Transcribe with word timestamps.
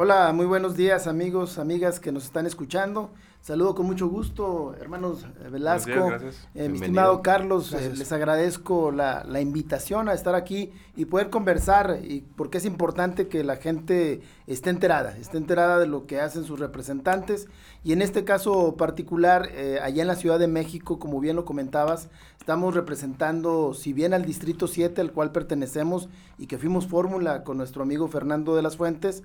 Hola, 0.00 0.32
muy 0.32 0.46
buenos 0.46 0.76
días 0.76 1.08
amigos, 1.08 1.58
amigas 1.58 1.98
que 1.98 2.12
nos 2.12 2.22
están 2.22 2.46
escuchando. 2.46 3.10
Saludo 3.40 3.74
con 3.74 3.86
mucho 3.86 4.08
gusto, 4.08 4.74
hermanos 4.78 5.24
eh, 5.42 5.48
Velasco, 5.48 6.12
eh, 6.54 6.68
mi 6.68 6.76
estimado 6.76 7.22
Carlos, 7.22 7.72
eh, 7.72 7.92
les 7.96 8.12
agradezco 8.12 8.90
la, 8.90 9.24
la, 9.24 9.40
invitación 9.40 10.10
a 10.10 10.12
estar 10.12 10.34
aquí 10.34 10.70
y 10.96 11.06
poder 11.06 11.30
conversar, 11.30 12.00
y 12.02 12.20
porque 12.36 12.58
es 12.58 12.66
importante 12.66 13.28
que 13.28 13.44
la 13.44 13.56
gente 13.56 14.20
esté 14.46 14.68
enterada, 14.68 15.16
esté 15.16 15.38
enterada 15.38 15.78
de 15.78 15.86
lo 15.86 16.06
que 16.06 16.20
hacen 16.20 16.44
sus 16.44 16.58
representantes, 16.58 17.48
y 17.84 17.92
en 17.92 18.02
este 18.02 18.24
caso 18.24 18.74
particular, 18.76 19.48
allá 19.82 20.02
en 20.02 20.08
la 20.08 20.16
Ciudad 20.16 20.38
de 20.38 20.48
México, 20.48 20.98
como 20.98 21.20
bien 21.20 21.36
lo 21.36 21.44
comentabas, 21.44 22.10
estamos 22.38 22.74
representando, 22.74 23.72
si 23.72 23.92
bien 23.92 24.12
al 24.12 24.24
Distrito 24.24 24.66
7, 24.66 25.00
al 25.00 25.12
cual 25.12 25.30
pertenecemos, 25.30 26.08
y 26.38 26.48
que 26.48 26.58
fuimos 26.58 26.86
fórmula 26.88 27.44
con 27.44 27.56
nuestro 27.56 27.82
amigo 27.82 28.08
Fernando 28.08 28.56
de 28.56 28.62
las 28.62 28.76
Fuentes, 28.76 29.22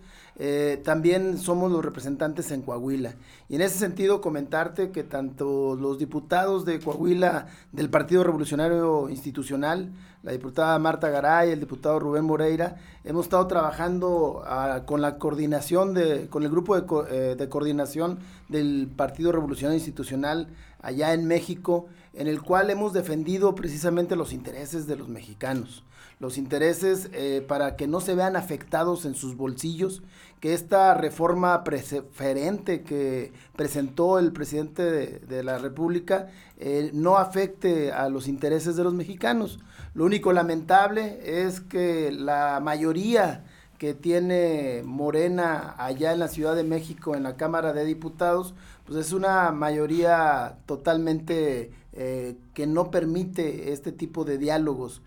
también 0.83 1.39
somos 1.39 1.71
los 1.71 1.83
representantes 1.83 2.51
en 2.51 2.61
Coahuila, 2.61 3.15
y 3.49 3.55
en 3.55 3.61
ese 3.61 3.79
sentido, 3.79 4.02
comentarte 4.21 4.91
que 4.91 5.03
tanto 5.03 5.75
los 5.75 5.97
diputados 5.97 6.65
de 6.65 6.79
Coahuila 6.79 7.47
del 7.71 7.89
Partido 7.89 8.23
Revolucionario 8.23 9.09
Institucional, 9.09 9.91
la 10.23 10.31
diputada 10.31 10.77
Marta 10.79 11.09
Garay, 11.09 11.51
el 11.51 11.59
diputado 11.59 11.99
Rubén 11.99 12.25
Moreira, 12.25 12.77
hemos 13.03 13.25
estado 13.25 13.47
trabajando 13.47 14.43
ah, 14.45 14.83
con 14.85 15.01
la 15.01 15.17
coordinación 15.17 15.93
de, 15.93 16.27
con 16.29 16.43
el 16.43 16.49
grupo 16.49 16.79
de, 16.79 16.85
eh, 17.11 17.35
de 17.35 17.49
coordinación 17.49 18.19
del 18.49 18.89
Partido 18.95 19.31
Revolucionario 19.31 19.77
Institucional 19.77 20.47
allá 20.81 21.13
en 21.13 21.25
México, 21.25 21.87
en 22.13 22.27
el 22.27 22.41
cual 22.41 22.69
hemos 22.69 22.93
defendido 22.93 23.55
precisamente 23.55 24.15
los 24.15 24.33
intereses 24.33 24.87
de 24.87 24.95
los 24.95 25.09
mexicanos 25.09 25.83
los 26.23 26.37
intereses 26.37 27.09
eh, 27.13 27.43
para 27.45 27.75
que 27.75 27.85
no 27.85 27.99
se 27.99 28.15
vean 28.15 28.35
afectados 28.35 29.05
en 29.05 29.13
sus 29.13 29.35
bolsillos, 29.35 30.01
que 30.39 30.53
esta 30.53 30.93
reforma 30.93 31.63
preferente 31.63 32.81
que 32.81 33.33
presentó 33.55 34.19
el 34.19 34.31
presidente 34.31 35.19
de, 35.19 35.43
la 35.43 35.57
República 35.57 36.27
eh, 36.57 36.91
no 36.93 37.17
afecte 37.17 37.91
a 37.91 38.09
los 38.09 38.27
intereses 38.27 38.75
de 38.75 38.83
los 38.83 38.93
mexicanos. 38.93 39.59
Lo 39.93 40.05
único 40.05 40.33
lamentable 40.33 41.19
es 41.23 41.59
que 41.59 42.11
la 42.11 42.59
mayoría 42.61 42.92
que 43.77 43.93
tiene 43.93 44.81
Morena 44.85 45.75
allá 45.77 46.13
en 46.13 46.19
la 46.19 46.27
Ciudad 46.27 46.55
de 46.55 46.63
México, 46.63 47.15
en 47.15 47.23
la 47.23 47.35
Cámara 47.35 47.73
de 47.73 47.85
Diputados, 47.85 48.53
pues 48.85 48.97
es 48.97 49.13
una 49.13 49.51
mayoría 49.51 50.57
totalmente 50.65 51.71
eh, 51.93 52.37
que 52.53 52.67
no 52.67 52.91
permite 52.91 53.73
este 53.73 53.91
tipo 53.91 54.25
de 54.25 54.37
diálogos 54.37 55.01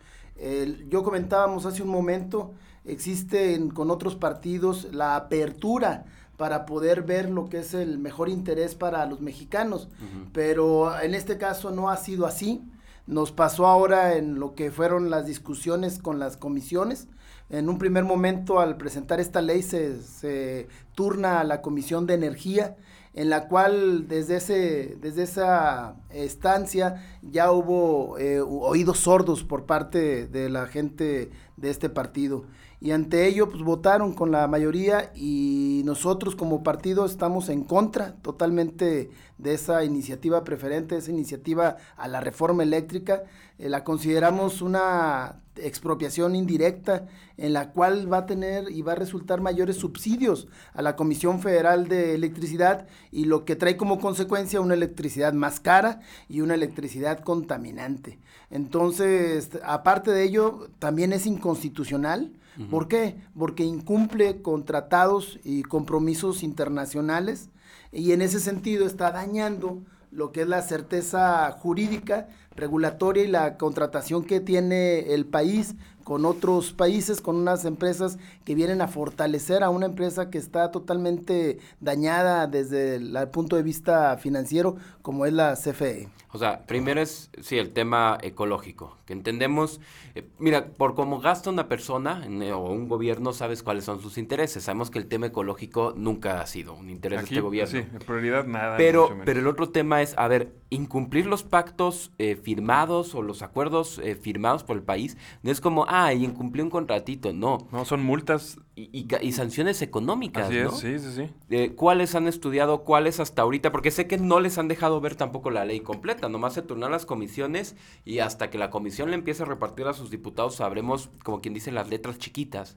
yo 0.89 1.03
comentábamos 1.03 1.67
hace 1.67 1.83
un 1.83 1.89
momento, 1.89 2.53
existe 2.85 3.59
con 3.75 3.91
otros 3.91 4.17
partidos 4.17 4.89
la 4.93 5.17
apertura 5.17 6.05
para 6.37 6.67
poder 6.67 7.03
ver 7.03 7.31
lo 7.31 7.49
que 7.49 7.61
es 7.61 7.73
el 7.73 7.99
mejor 7.99 8.29
interés 8.29 8.75
para 8.75 9.07
los 9.07 9.21
mexicanos, 9.21 9.89
pero 10.33 10.99
en 11.01 11.15
este 11.15 11.39
caso 11.39 11.71
no 11.71 11.89
ha 11.89 11.97
sido 11.97 12.27
así. 12.27 12.63
Nos 13.07 13.33
pasó 13.33 13.67
ahora 13.67 14.17
en 14.17 14.39
lo 14.41 14.55
que 14.55 14.71
fueron 14.71 15.11
las 15.11 15.27
discusiones 15.27 15.99
con 15.99 16.19
las 16.19 16.37
comisiones. 16.37 17.09
En 17.49 17.69
un 17.69 17.79
primer 17.79 18.05
momento, 18.05 18.59
al 18.59 18.77
presentar 18.77 19.21
esta 19.21 19.41
ley, 19.41 19.63
se, 19.63 20.03
se 20.03 20.69
turna 20.95 21.41
a 21.41 21.45
la 21.45 21.63
Comisión 21.63 22.07
de 22.07 22.15
Energía 22.15 22.77
en 23.17 23.31
la 23.31 23.49
cual 23.49 24.09
desde, 24.09 24.37
ese, 24.37 24.97
desde 25.01 25.23
esa 25.23 25.97
estancia 26.11 27.03
ya 27.23 27.51
hubo 27.51 28.19
eh, 28.19 28.41
oídos 28.41 28.99
sordos 28.99 29.43
por 29.43 29.65
parte 29.65 30.27
de 30.27 30.51
la 30.51 30.67
gente 30.67 31.31
de 31.57 31.71
este 31.71 31.89
partido. 31.89 32.45
Y 32.87 32.93
ante 32.93 33.27
ello, 33.27 33.49
pues 33.49 33.65
votaron 33.65 34.13
con 34.13 34.31
la 34.31 34.47
mayoría 34.47 35.11
y 35.17 35.83
nosotros 35.85 36.37
como 36.37 36.63
partido 36.63 37.05
estamos 37.05 37.49
en 37.49 37.65
contra 37.65 38.15
totalmente 38.23 39.11
de 39.39 39.55
esa 39.55 39.83
iniciativa 39.83 40.45
preferente, 40.45 40.97
esa 40.97 41.11
iniciativa 41.11 41.79
a 41.97 42.07
la 42.07 42.21
reforma 42.21 42.63
eléctrica. 42.63 43.25
Eh, 43.59 43.69
la 43.69 43.83
consideramos 43.83 44.63
una 44.63 45.41
expropiación 45.57 46.37
indirecta 46.37 47.09
en 47.39 47.55
la 47.55 47.73
cual 47.73 48.13
va 48.13 48.19
a 48.19 48.27
tener 48.27 48.71
y 48.71 48.83
va 48.83 48.93
a 48.93 48.95
resultar 48.95 49.41
mayores 49.41 49.79
subsidios 49.79 50.47
a 50.73 50.81
la 50.81 50.95
Comisión 50.95 51.41
Federal 51.41 51.89
de 51.89 52.15
Electricidad 52.15 52.87
y 53.11 53.25
lo 53.25 53.45
que 53.45 53.57
trae 53.57 53.77
como 53.77 53.99
consecuencia 53.99 54.61
una 54.61 54.75
electricidad 54.75 55.33
más 55.33 55.59
cara 55.59 56.03
y 56.29 56.41
una 56.41 56.55
electricidad 56.55 57.19
contaminante. 57.19 58.21
Entonces, 58.49 59.51
aparte 59.65 60.13
de 60.13 60.23
ello, 60.23 60.69
también 60.79 61.13
es 61.13 61.27
inconstitucional. 61.27 62.31
¿Por 62.71 62.89
qué? 62.89 63.17
Porque 63.39 63.65
incumple 63.65 64.41
con 64.41 64.65
tratados 64.65 65.39
y 65.45 65.63
compromisos 65.63 66.43
internacionales 66.43 67.51
y 67.93 68.13
en 68.13 68.23
ese 68.23 68.41
sentido 68.41 68.87
está 68.87 69.11
dañando 69.11 69.83
lo 70.11 70.33
que 70.33 70.43
es 70.43 70.49
la 70.49 70.63
certeza 70.63 71.51
jurídica, 71.53 72.29
regulatoria 72.57 73.25
y 73.25 73.29
la 73.29 73.57
contratación 73.57 74.25
que 74.25 74.41
tiene 74.41 75.15
el 75.15 75.27
país 75.27 75.75
con 76.07 76.25
otros 76.25 76.73
países, 76.73 77.21
con 77.21 77.35
unas 77.35 77.65
empresas 77.65 78.17
que 78.45 78.55
vienen 78.55 78.81
a 78.81 78.87
fortalecer 78.87 79.65
a 79.65 79.71
una 79.71 79.87
empresa 79.87 80.31
que 80.31 80.39
está 80.39 80.71
totalmente 80.71 81.59
dañada 81.81 82.47
desde 82.47 82.95
el, 82.95 83.29
punto 83.33 83.57
de 83.57 83.65
vista 83.65 84.17
financiero, 84.17 84.77
como 85.03 85.27
es 85.27 85.33
la 85.33 85.57
CFE. 85.57 86.09
O 86.31 86.39
sea, 86.39 86.65
primero 86.65 87.01
es, 87.01 87.31
sí, 87.41 87.59
el 87.59 87.73
tema 87.73 88.19
ecológico, 88.23 88.97
que 89.05 89.15
entendemos, 89.15 89.81
eh, 90.15 90.29
mira, 90.39 90.69
por 90.69 90.95
cómo 90.95 91.19
gasta 91.19 91.51
una 91.51 91.67
persona 91.67 92.25
eh, 92.29 92.53
o 92.53 92.71
un 92.71 92.89
gobierno, 92.89 93.33
sabes 93.33 93.65
cuáles 93.65 93.83
son 93.83 94.01
sus 94.01 94.17
intereses. 94.17 94.63
Sabemos 94.63 94.91
que 94.91 95.01
el 95.01 95.07
tema 95.07 95.27
ecológico 95.27 95.93
nunca 95.97 96.41
ha 96.41 96.47
sido 96.47 96.75
un 96.75 96.89
interés 96.89 97.21
de 97.21 97.25
este 97.25 97.41
gobierno. 97.41 97.73
Sí, 97.73 97.79
en 97.79 97.99
prioridad 97.99 98.45
nada. 98.47 98.77
Pero, 98.77 99.17
pero 99.25 99.41
el 99.41 99.49
otro 99.49 99.71
tema 99.71 100.03
es, 100.03 100.15
a 100.17 100.29
ver, 100.29 100.53
incumplir 100.71 101.27
los 101.27 101.43
pactos 101.43 102.13
eh, 102.19 102.37
firmados 102.47 103.17
o 103.17 103.23
los 103.23 103.43
acuerdos 103.43 104.01
firmados 104.23 104.63
por 104.63 104.77
el 104.77 104.85
país, 104.85 105.17
no 105.43 105.51
es 105.51 105.61
como, 105.61 105.85
ah, 105.89 106.15
y 106.15 106.25
incumplí 106.25 106.63
un 106.63 106.71
contratito, 106.71 107.33
no. 107.33 107.59
No, 107.73 107.85
son 107.85 108.05
multas. 108.05 108.61
Y, 108.77 109.09
y, 109.21 109.33
sanciones 109.33 109.83
económicas, 109.83 110.47
Así 110.47 110.59
¿no? 110.59 110.69
Es, 110.69 110.77
sí, 110.77 110.99
sí, 111.01 111.13
sí. 111.13 111.31
Eh, 111.51 111.73
¿Cuáles 111.75 112.15
han 112.15 112.29
estudiado? 112.29 112.85
¿Cuáles 112.85 113.19
hasta 113.19 113.43
ahorita? 113.43 113.73
Porque 113.73 113.91
sé 113.91 114.07
que 114.07 114.17
no 114.17 114.39
les 114.39 114.59
han 114.59 114.69
dejado 114.69 115.01
ver 115.01 115.17
tampoco 115.17 115.51
la 115.51 115.65
ley 115.65 115.81
completa, 115.81 116.29
nomás 116.29 116.55
se 116.55 116.63
turnan 116.63 116.93
las 116.93 117.05
comisiones 117.05 117.75
y 118.05 118.21
hasta 118.21 118.49
que 118.49 118.59
la 118.59 118.71
comisión 118.71 119.11
le 119.11 119.17
empiece 119.17 119.43
a 119.43 119.47
repartir 119.47 119.89
a 119.89 119.93
sus 119.93 120.13
diputados 120.13 120.55
sabremos, 120.55 121.11
como 121.25 121.41
quien 121.41 121.53
dice, 121.53 121.73
las 121.73 121.89
letras 121.89 122.19
chiquitas. 122.19 122.77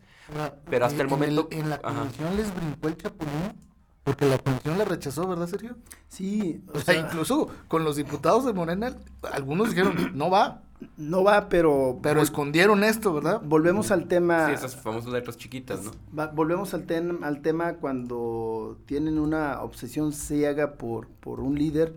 Pero 0.67 0.85
hasta 0.85 1.03
el 1.03 1.09
momento... 1.09 1.47
en 1.51 1.69
la 1.69 1.79
comisión 1.79 2.35
les 2.35 2.55
brincó 2.55 2.87
el 2.87 2.97
chapulín 2.97 3.68
porque 4.09 4.25
la 4.25 4.39
comisión 4.39 4.75
la 4.79 4.85
rechazó, 4.85 5.27
¿verdad, 5.27 5.45
Sergio? 5.45 5.75
Sí, 6.07 6.63
o, 6.73 6.79
sea, 6.79 6.95
incluso 6.95 7.47
con 7.67 7.83
los 7.83 7.95
diputados 7.95 8.43
de 8.43 8.53
Morena, 8.53 8.95
algunos 9.31 9.69
dijeron, 9.69 10.13
no 10.15 10.31
va. 10.31 10.63
No 10.97 11.23
va, 11.23 11.47
pero... 11.47 11.99
Pero 12.01 12.19
escondieron 12.19 12.83
esto, 12.83 13.13
¿verdad? 13.13 13.39
Volvemos 13.43 13.91
al 13.91 14.07
tema... 14.07 14.47
Sí, 14.47 14.53
esas 14.53 14.75
famosas 14.77 15.13
letras 15.13 15.37
chiquitas, 15.37 15.81
¿no? 15.83 15.91
volvemos 16.33 16.73
al, 16.73 16.87
al 17.21 17.41
tema 17.43 17.73
cuando 17.73 18.79
tienen 18.87 19.19
una 19.19 19.61
obsesión 19.61 20.11
ciega 20.11 20.73
por, 20.73 21.07
por 21.07 21.39
un 21.39 21.59
líder 21.59 21.93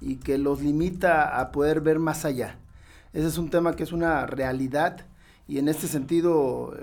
y 0.00 0.16
que 0.16 0.38
los 0.38 0.62
limita 0.62 1.38
a 1.38 1.52
poder 1.52 1.80
ver 1.80 2.00
más 2.00 2.24
allá. 2.24 2.58
Ese 3.12 3.28
es 3.28 3.38
un 3.38 3.50
tema 3.50 3.76
que 3.76 3.84
es 3.84 3.92
una 3.92 4.26
realidad 4.26 5.06
y 5.46 5.58
en 5.58 5.68
este 5.68 5.86
sentido 5.86 6.74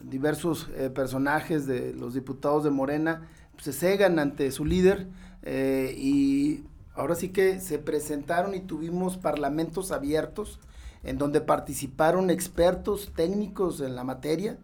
diversos 0.00 0.68
eh, 0.76 0.90
personajes 0.90 1.66
de 1.66 1.92
los 1.92 2.14
diputados 2.14 2.62
de 2.62 2.70
Morena 2.70 3.28
se 3.58 3.72
cegan 3.72 4.18
ante 4.18 4.50
su 4.50 4.64
líder 4.64 5.08
eh, 5.42 5.94
y 5.96 6.64
ahora 6.94 7.14
sí 7.14 7.28
que 7.28 7.60
se 7.60 7.78
presentaron 7.78 8.54
y 8.54 8.60
tuvimos 8.60 9.16
parlamentos 9.16 9.92
abiertos 9.92 10.58
en 11.04 11.18
donde 11.18 11.40
participaron 11.40 12.30
expertos 12.30 13.12
técnicos 13.14 13.80
en 13.80 13.94
la 13.94 14.02
materia, 14.02 14.58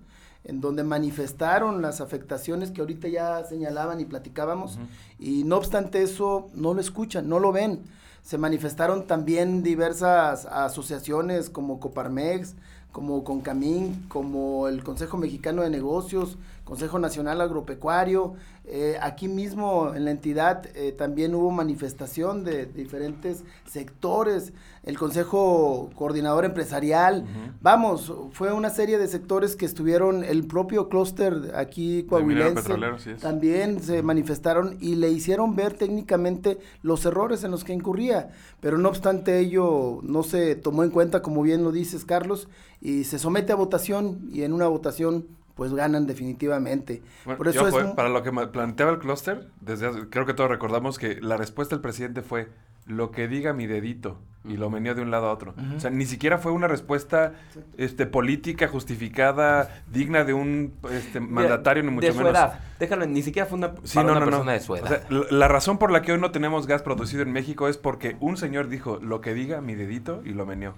en 0.44 0.60
donde 0.60 0.82
manifestaron 0.82 1.82
las 1.82 2.00
afectaciones 2.00 2.72
que 2.72 2.80
ahorita 2.80 3.06
ya 3.06 3.44
señalaban 3.44 4.00
y 4.00 4.04
platicábamos, 4.04 4.78
y 5.20 5.44
no 5.44 5.56
obstante 5.56 6.02
eso 6.02 6.48
no 6.54 6.74
lo 6.74 6.80
escuchan, 6.80 7.28
no 7.28 7.38
lo 7.38 7.52
ven. 7.52 7.84
Se 8.22 8.38
manifestaron 8.38 9.06
también 9.06 9.62
diversas 9.62 10.46
asociaciones 10.46 11.48
como 11.48 11.78
Coparmex, 11.78 12.56
como 12.90 13.24
Concamín, 13.24 14.04
como 14.08 14.68
el 14.68 14.82
Consejo 14.82 15.16
Mexicano 15.16 15.62
de 15.62 15.70
Negocios, 15.70 16.38
Consejo 16.64 16.98
Nacional 16.98 17.40
Agropecuario. 17.40 18.34
Eh, 18.64 18.96
aquí 19.02 19.26
mismo 19.26 19.92
en 19.92 20.04
la 20.04 20.12
entidad 20.12 20.64
eh, 20.76 20.92
también 20.92 21.34
hubo 21.34 21.50
manifestación 21.50 22.44
de, 22.44 22.66
diferentes 22.66 23.42
sectores, 23.66 24.52
el 24.84 24.96
Consejo 24.96 25.90
Coordinador 25.96 26.44
Empresarial. 26.44 27.26
Vamos, 27.60 28.12
fue 28.30 28.52
una 28.52 28.70
serie 28.70 28.98
de 28.98 29.08
sectores 29.08 29.56
que 29.56 29.66
estuvieron, 29.66 30.22
el 30.22 30.46
propio 30.46 30.88
clúster 30.88 31.52
aquí 31.56 32.04
coahuilense, 32.04 33.14
también 33.20 33.80
se 33.80 34.02
manifestaron 34.02 34.76
y 34.80 34.94
le 34.94 35.10
hicieron 35.10 35.56
ver 35.56 35.74
técnicamente 35.74 36.58
los 36.82 37.04
errores 37.04 37.42
en 37.42 37.50
los 37.50 37.64
que 37.64 37.72
incurría. 37.72 38.30
Pero 38.60 38.78
no 38.78 38.88
obstante 38.88 39.40
ello, 39.40 39.98
no 40.02 40.22
se 40.22 40.54
tomó 40.54 40.84
en 40.84 40.90
cuenta, 40.90 41.20
como 41.20 41.42
bien 41.42 41.64
lo 41.64 41.72
dices, 41.72 42.04
Carlos, 42.04 42.48
y 42.80 43.04
se 43.04 43.18
somete 43.18 43.52
a 43.52 43.56
votación 43.56 44.28
y 44.30 44.42
en 44.42 44.52
una 44.52 44.68
votación 44.68 45.26
pues 45.54 45.74
ganan 45.74 46.06
definitivamente. 46.06 47.02
Por 47.24 47.48
eso 47.48 47.94
para 47.94 48.08
lo 48.08 48.22
que 48.22 48.32
planteaba 48.32 48.92
el 48.92 48.98
clúster, 48.98 49.48
desde 49.60 50.08
creo 50.08 50.26
que 50.26 50.34
todos 50.34 50.50
recordamos 50.50 50.98
que 50.98 51.20
la 51.20 51.36
respuesta 51.36 51.74
del 51.74 51.82
presidente 51.82 52.22
fue 52.22 52.48
lo 52.86 53.10
que 53.10 53.28
diga 53.28 53.52
mi 53.52 53.66
dedito 53.66 54.18
y 54.44 54.56
lo 54.56 54.70
menió 54.70 54.94
de 54.94 55.02
un 55.02 55.10
lado 55.10 55.26
a 55.26 55.32
otro. 55.32 55.54
O 55.76 55.80
sea, 55.80 55.90
ni 55.90 56.04
siquiera 56.04 56.38
fue 56.38 56.50
una 56.50 56.66
respuesta 56.66 57.34
este, 57.76 58.06
política 58.06 58.66
justificada, 58.66 59.82
digna 59.92 60.24
de 60.24 60.34
un 60.34 60.72
este, 60.90 61.20
mandatario, 61.20 61.82
ni 61.84 61.90
mucho 61.90 62.08
de 62.08 62.12
su 62.12 62.18
menos. 62.18 62.32
Edad. 62.32 62.60
Déjalo, 62.80 63.06
ni 63.06 63.22
siquiera 63.22 63.46
fue 63.46 63.58
una, 63.58 63.72
persona 63.72 64.52
de 64.52 64.60
su 64.60 64.74
edad. 64.74 64.84
O 64.84 64.88
sea, 64.88 65.30
la, 65.30 65.46
razón 65.46 65.78
por 65.78 65.92
la 65.92 66.02
que 66.02 66.12
hoy 66.12 66.18
no 66.18 66.32
tenemos 66.32 66.66
gas 66.66 66.82
producido 66.82 67.22
en 67.22 67.32
México 67.32 67.68
es 67.68 67.76
porque 67.76 68.16
un 68.18 68.36
señor 68.36 68.68
dijo 68.68 68.98
lo 69.00 69.20
que 69.20 69.32
diga 69.32 69.60
mi 69.60 69.76
dedito 69.76 70.22
y 70.24 70.30
lo 70.30 70.44
menió. 70.44 70.74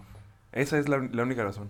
Esa 0.55 0.79
es 0.79 0.89
la, 0.89 0.99
única 0.99 1.43
razón. 1.43 1.69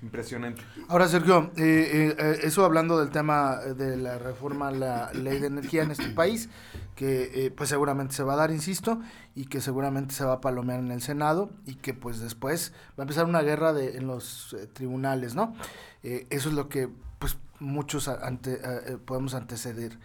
Impresionante. 0.00 0.62
Ahora, 0.86 1.08
Sergio, 1.08 1.50
eh, 1.56 2.14
eh, 2.16 2.38
eso 2.44 2.64
hablando 2.64 3.00
del 3.00 3.10
tema 3.10 3.56
de 3.56 3.96
la 3.96 4.16
reforma 4.16 4.68
a 4.68 4.70
la 4.70 5.12
ley 5.12 5.40
de 5.40 5.48
energía 5.48 5.82
en 5.82 5.90
este 5.90 6.08
país, 6.10 6.48
que 6.94 7.46
eh, 7.46 7.50
pues 7.50 7.68
seguramente 7.68 8.14
se 8.14 8.22
va 8.22 8.34
a 8.34 8.36
dar, 8.36 8.52
insisto, 8.52 9.00
y 9.34 9.46
que 9.46 9.60
seguramente 9.60 10.14
se 10.14 10.24
va 10.24 10.34
a 10.34 10.40
palomear 10.40 10.78
en 10.78 10.92
el 10.92 11.02
Senado 11.02 11.50
y 11.66 11.74
que 11.74 11.94
pues 11.94 12.20
después 12.20 12.72
va 12.90 12.98
a 12.98 13.02
empezar 13.02 13.24
una 13.24 13.42
guerra 13.42 13.72
de, 13.72 13.96
en 13.96 14.06
los 14.06 14.56
tribunales, 14.72 15.34
¿no? 15.34 15.54
eso 16.02 16.48
es 16.48 16.54
lo 16.54 16.68
que 16.68 16.88
pues 17.18 17.38
muchos 17.60 18.08
ante, 18.08 18.58
podemos 19.04 19.34
anteceder 19.34 19.98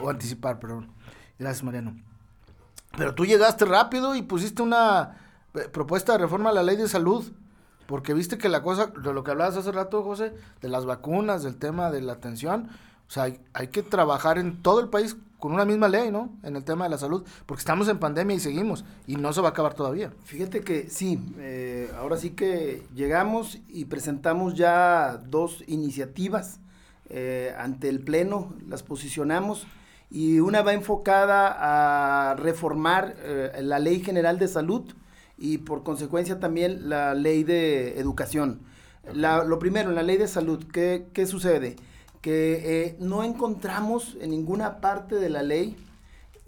o 0.00 0.08
anticipar, 0.08 0.60
perdón. 0.60 0.92
Gracias, 1.38 1.64
Mariano. 1.64 1.96
Pero 2.96 3.14
tú 3.14 3.26
llegaste 3.26 3.64
rápido 3.64 4.14
y 4.14 4.22
pusiste 4.22 4.62
una 4.62 5.29
propuesta 5.72 6.12
de 6.12 6.18
reforma 6.18 6.50
a 6.50 6.52
la 6.52 6.62
ley 6.62 6.76
de 6.76 6.88
salud. 6.88 7.24
Porque 7.86 8.14
viste 8.14 8.38
que 8.38 8.48
la 8.48 8.62
cosa, 8.62 8.86
de 8.86 9.12
lo 9.12 9.24
que 9.24 9.32
hablabas 9.32 9.56
hace 9.56 9.72
rato, 9.72 10.04
José, 10.04 10.32
de 10.62 10.68
las 10.68 10.86
vacunas, 10.86 11.42
del 11.42 11.56
tema 11.56 11.90
de 11.90 12.00
la 12.00 12.12
atención, 12.12 12.68
o 13.10 13.12
sea, 13.12 13.24
hay, 13.54 13.66
que 13.66 13.82
trabajar 13.82 14.38
en 14.38 14.62
todo 14.62 14.78
el 14.78 14.88
país 14.88 15.16
con 15.40 15.52
una 15.52 15.64
misma 15.64 15.88
ley, 15.88 16.12
¿no? 16.12 16.30
En 16.44 16.54
el 16.54 16.62
tema 16.62 16.84
de 16.84 16.90
la 16.90 16.98
salud, 16.98 17.24
porque 17.46 17.58
estamos 17.62 17.88
en 17.88 17.98
pandemia 17.98 18.36
y 18.36 18.38
seguimos, 18.38 18.84
y 19.08 19.16
no 19.16 19.32
se 19.32 19.40
va 19.40 19.48
a 19.48 19.50
acabar 19.50 19.74
todavía. 19.74 20.12
Fíjate 20.22 20.60
que 20.60 20.88
sí, 20.88 21.20
eh, 21.38 21.90
ahora 21.98 22.16
sí 22.16 22.30
que 22.30 22.86
llegamos 22.94 23.58
y 23.66 23.86
presentamos 23.86 24.54
ya 24.54 25.20
dos 25.28 25.64
iniciativas 25.66 26.60
eh, 27.08 27.52
ante 27.58 27.88
el 27.88 27.98
Pleno, 27.98 28.54
las 28.68 28.84
posicionamos, 28.84 29.66
y 30.08 30.38
una 30.38 30.62
va 30.62 30.72
enfocada 30.74 32.30
a 32.30 32.36
reformar 32.36 33.16
eh, 33.18 33.58
la 33.62 33.80
Ley 33.80 34.04
General 34.04 34.38
de 34.38 34.46
Salud, 34.46 34.84
y 35.40 35.58
por 35.58 35.82
consecuencia 35.82 36.38
también 36.38 36.88
la 36.88 37.14
ley 37.14 37.42
de 37.42 37.98
educación. 37.98 38.60
lo 39.14 39.58
primero, 39.58 39.88
en 39.88 39.96
la 39.96 40.02
ley 40.02 40.18
de 40.18 40.28
salud, 40.28 40.62
¿qué, 40.72 41.08
qué 41.12 41.26
sucede? 41.26 41.76
Que 42.20 42.84
eh, 42.84 42.96
no 43.00 43.24
encontramos 43.24 44.16
en 44.20 44.30
ninguna 44.30 44.80
parte 44.80 45.16
de 45.16 45.30
la 45.30 45.42
ley 45.42 45.76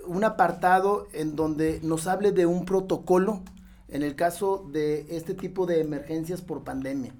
un 0.06 0.24
apartado 0.24 1.08
en 1.12 1.34
donde 1.34 1.80
nos 1.82 2.06
hable 2.06 2.32
de 2.32 2.46
un 2.46 2.64
protocolo 2.64 3.42
en 3.88 4.02
el 4.02 4.14
caso 4.14 4.68
de 4.72 5.06
este 5.10 5.34
tipo 5.34 5.66
de 5.66 5.80
emergencias 5.80 6.40
por 6.40 6.64
pandemia. 6.64 7.14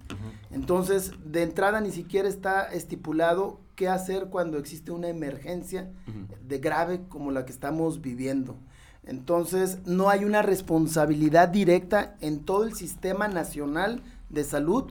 Entonces, 0.50 1.12
de 1.24 1.42
entrada 1.42 1.80
ni 1.80 1.90
siquiera 1.90 2.28
está 2.28 2.64
estipulado 2.64 3.60
qué 3.76 3.88
hacer 3.88 4.28
cuando 4.28 4.58
existe 4.58 4.90
una 4.90 5.08
emergencia 5.08 5.90
de 6.46 6.58
grave 6.58 7.02
como 7.08 7.30
la 7.30 7.44
que 7.44 7.52
estamos 7.52 8.00
viviendo. 8.00 8.56
Entonces, 9.04 9.78
no 9.84 10.10
hay 10.10 10.25
una 10.25 10.43
responsabilidad 10.43 11.49
directa 11.49 12.16
en 12.20 12.40
todo 12.44 12.64
el 12.64 12.75
sistema 12.75 13.28
nacional 13.28 14.02
de 14.28 14.44
salud, 14.44 14.84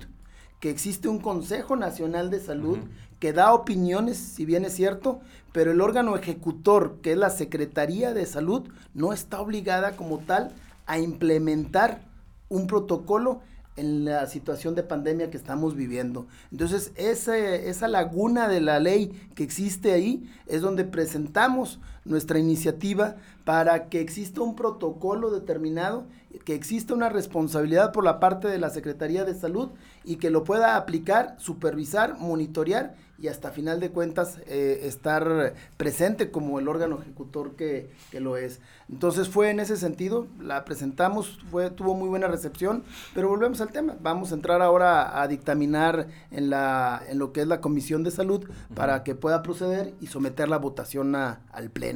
que 0.60 0.70
existe 0.70 1.08
un 1.08 1.20
Consejo 1.20 1.76
Nacional 1.76 2.30
de 2.30 2.40
Salud 2.40 2.78
que 3.20 3.34
da 3.34 3.54
opiniones, 3.54 4.18
si 4.18 4.46
bien 4.46 4.66
es 4.66 4.74
cierto, 4.74 5.22
pero 5.54 5.72
el 5.72 5.82
órgano 5.82 6.16
ejecutor, 6.16 6.98
que 7.02 7.12
es 7.12 7.18
la 7.18 7.30
Secretaría 7.30 8.14
de 8.14 8.26
Salud, 8.26 8.68
no 8.96 9.14
está 9.14 9.40
obligada 9.40 9.96
como 9.96 10.18
tal 10.20 10.54
a 10.88 10.98
implementar 10.98 12.02
un 12.50 12.66
protocolo 12.68 13.42
en 13.76 14.06
la 14.06 14.26
situación 14.28 14.76
de 14.76 14.84
pandemia 14.84 15.30
que 15.30 15.38
estamos 15.38 15.76
viviendo. 15.76 16.28
Entonces, 16.52 16.92
esa 16.96 17.88
laguna 17.88 18.48
de 18.48 18.60
la 18.60 18.80
ley 18.80 19.12
que 19.36 19.44
existe 19.44 19.94
ahí 19.94 20.30
es 20.48 20.62
donde 20.62 20.84
presentamos 20.84 21.80
nuestra 22.06 22.40
iniciativa 22.40 23.16
para 23.46 23.90
que 23.90 24.02
exista 24.02 24.42
un 24.42 24.56
protocolo 24.56 25.32
determinado, 25.32 26.06
que 26.46 26.56
exista 26.56 26.94
una 26.94 27.10
responsabilidad 27.10 27.92
por 27.92 28.04
la 28.04 28.20
parte 28.20 28.48
de 28.48 28.58
la 28.58 28.70
Secretaría 28.70 29.26
de 29.26 29.36
Salud 29.36 29.70
y 30.04 30.16
que 30.16 30.30
lo 30.30 30.44
pueda 30.44 30.78
aplicar, 30.78 31.36
supervisar, 31.40 32.18
monitorear 32.18 32.96
y 33.22 33.28
hasta 33.28 33.52
final 33.52 33.80
de 33.80 33.92
cuentas 33.92 34.40
eh, 34.48 34.82
estar 34.84 35.54
presente 35.78 36.32
como 36.32 36.60
el 36.60 36.68
órgano 36.68 37.00
ejecutor 37.00 37.56
que, 37.56 37.92
que, 38.10 38.20
lo 38.20 38.36
es. 38.36 38.60
Entonces 38.90 39.30
fue 39.30 39.52
en 39.52 39.60
ese 39.60 39.78
sentido, 39.78 40.26
la 40.40 40.66
presentamos, 40.66 41.40
fue, 41.52 41.70
tuvo 41.70 41.94
muy 41.94 42.10
buena 42.10 42.28
recepción, 42.28 42.84
pero 43.14 43.30
volvemos 43.30 43.62
al 43.62 43.72
tema, 43.72 43.96
vamos 44.02 44.32
a 44.32 44.36
entrar 44.36 44.64
ahora 44.64 45.22
a, 45.22 45.28
dictaminar 45.28 46.08
en, 46.32 46.50
la, 46.50 47.02
en 47.08 47.20
lo 47.20 47.32
que 47.32 47.42
es 47.42 47.48
la 47.48 47.62
Comisión 47.62 48.04
de 48.04 48.10
Salud 48.10 48.50
para 48.74 49.04
que 49.04 49.14
pueda 49.14 49.44
proceder 49.44 49.94
y 50.02 50.08
someter 50.08 50.50
la 50.50 50.58
votación 50.58 51.16
al 51.16 51.70
Pleno. 51.72 51.91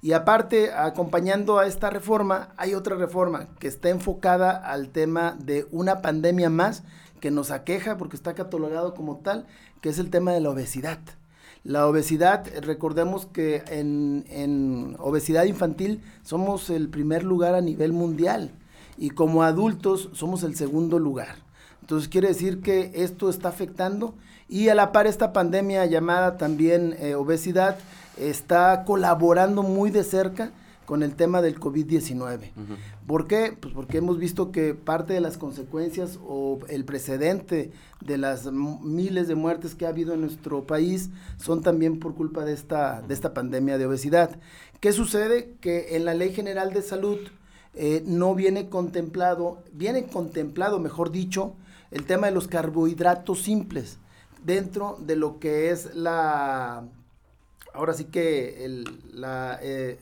Y 0.00 0.12
aparte, 0.12 0.72
acompañando 0.72 1.58
a 1.58 1.66
esta 1.66 1.90
reforma, 1.90 2.50
hay 2.56 2.74
otra 2.74 2.96
reforma 2.96 3.48
que 3.58 3.66
está 3.66 3.88
enfocada 3.88 4.50
al 4.52 4.90
tema 4.90 5.36
de 5.40 5.66
una 5.72 6.02
pandemia 6.02 6.50
más 6.50 6.84
que 7.20 7.30
nos 7.32 7.50
aqueja 7.50 7.96
porque 7.96 8.16
está 8.16 8.34
catalogado 8.34 8.94
como 8.94 9.16
tal, 9.16 9.46
que 9.80 9.88
es 9.88 9.98
el 9.98 10.10
tema 10.10 10.32
de 10.32 10.40
la 10.40 10.50
obesidad. 10.50 11.00
La 11.64 11.86
obesidad, 11.88 12.46
recordemos 12.62 13.26
que 13.26 13.64
en, 13.68 14.24
en, 14.30 14.94
obesidad 15.00 15.44
infantil 15.44 16.00
somos 16.22 16.70
el 16.70 16.88
primer 16.88 17.24
lugar 17.24 17.56
a 17.56 17.60
nivel 17.60 17.92
mundial 17.92 18.52
y 18.96 19.10
como 19.10 19.42
adultos 19.42 20.10
somos 20.12 20.44
el 20.44 20.54
segundo 20.54 21.00
lugar. 21.00 21.36
Entonces 21.80 22.08
quiere 22.08 22.28
decir 22.28 22.60
que 22.60 22.92
esto 22.94 23.28
está 23.28 23.48
afectando 23.48 24.14
y 24.48 24.68
a 24.68 24.74
la 24.74 24.92
par 24.92 25.06
esta 25.06 25.32
pandemia 25.32 25.84
llamada 25.86 26.36
también 26.36 26.94
eh, 27.00 27.14
obesidad 27.14 27.78
está 28.18 28.84
colaborando 28.84 29.62
muy 29.62 29.90
de 29.90 30.04
cerca 30.04 30.52
con 30.88 31.02
el 31.02 31.16
tema 31.16 31.42
del 31.42 31.60
COVID-19. 31.60 32.50
¿Por 33.06 33.26
qué? 33.26 33.54
Pues 33.60 33.74
porque 33.74 33.98
hemos 33.98 34.18
visto 34.18 34.50
que 34.50 34.72
parte 34.72 35.12
de 35.12 35.20
las 35.20 35.36
consecuencias 35.36 36.18
o 36.26 36.60
el 36.68 36.86
precedente 36.86 37.72
de 38.00 38.16
las 38.16 38.50
miles 38.50 39.28
de 39.28 39.34
muertes 39.34 39.74
que 39.74 39.84
ha 39.84 39.90
habido 39.90 40.14
en 40.14 40.22
nuestro 40.22 40.66
país 40.66 41.10
son 41.36 41.60
también 41.60 41.98
por 41.98 42.14
culpa 42.14 42.46
de 42.46 42.54
esta, 42.54 43.02
de 43.02 43.12
esta 43.12 43.34
pandemia 43.34 43.76
de 43.76 43.84
obesidad. 43.84 44.38
¿Qué 44.80 44.92
sucede? 44.92 45.56
Que 45.60 45.94
en 45.96 46.06
la 46.06 46.14
Ley 46.14 46.32
General 46.32 46.72
de 46.72 46.80
Salud 46.80 47.18
eh, 47.74 48.02
no 48.06 48.34
viene 48.34 48.70
contemplado, 48.70 49.62
viene 49.74 50.06
contemplado, 50.06 50.78
mejor 50.78 51.10
dicho, 51.10 51.52
el 51.90 52.06
tema 52.06 52.28
de 52.28 52.32
los 52.32 52.48
carbohidratos 52.48 53.42
simples 53.42 53.98
dentro 54.42 54.96
de 55.00 55.16
lo 55.16 55.38
que 55.38 55.70
es 55.70 55.94
la, 55.94 56.84
ahora 57.74 57.94
sí 57.94 58.04
que 58.04 58.64
el, 58.64 58.84
la, 59.12 59.58
eh, 59.62 59.98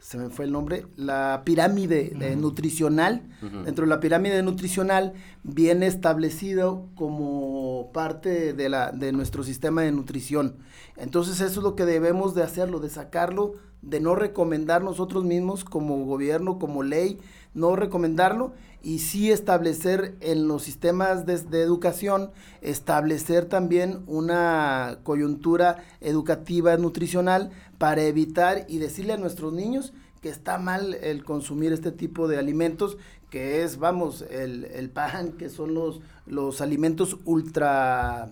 se 0.00 0.16
me 0.16 0.30
fue 0.30 0.46
el 0.46 0.52
nombre, 0.52 0.86
la 0.96 1.42
pirámide 1.44 2.12
nutricional. 2.36 3.22
Dentro 3.64 3.84
de 3.84 3.90
la 3.90 4.00
pirámide 4.00 4.42
nutricional 4.42 5.12
viene 5.42 5.86
establecido 5.86 6.86
como 6.94 7.90
parte 7.92 8.54
de, 8.54 8.68
la, 8.68 8.92
de 8.92 9.12
nuestro 9.12 9.44
sistema 9.44 9.82
de 9.82 9.92
nutrición. 9.92 10.56
Entonces 10.96 11.40
eso 11.40 11.60
es 11.60 11.64
lo 11.64 11.76
que 11.76 11.84
debemos 11.84 12.34
de 12.34 12.42
hacerlo, 12.42 12.80
de 12.80 12.88
sacarlo, 12.88 13.54
de 13.82 14.00
no 14.00 14.14
recomendar 14.14 14.82
nosotros 14.82 15.24
mismos 15.24 15.64
como 15.64 16.04
gobierno, 16.04 16.58
como 16.58 16.82
ley, 16.82 17.18
no 17.54 17.76
recomendarlo 17.76 18.52
y 18.82 19.00
sí 19.00 19.30
establecer 19.30 20.16
en 20.20 20.48
los 20.48 20.62
sistemas 20.62 21.26
de, 21.26 21.38
de, 21.38 21.62
educación, 21.62 22.30
establecer 22.62 23.44
también 23.46 24.02
una 24.06 24.98
coyuntura 25.02 25.84
educativa 26.00 26.76
nutricional 26.76 27.50
para 27.78 28.02
evitar 28.02 28.64
y 28.68 28.78
decirle 28.78 29.12
a 29.12 29.18
nuestros 29.18 29.52
niños 29.52 29.92
que 30.22 30.28
está 30.28 30.58
mal 30.58 30.94
el 30.94 31.24
consumir 31.24 31.72
este 31.72 31.92
tipo 31.92 32.28
de 32.28 32.38
alimentos, 32.38 32.98
que 33.30 33.62
es, 33.62 33.78
vamos, 33.78 34.22
el, 34.30 34.64
el 34.66 34.90
pan, 34.90 35.32
que 35.32 35.48
son 35.48 35.74
los, 35.74 36.00
los 36.26 36.60
alimentos 36.60 37.16
ultra... 37.24 38.30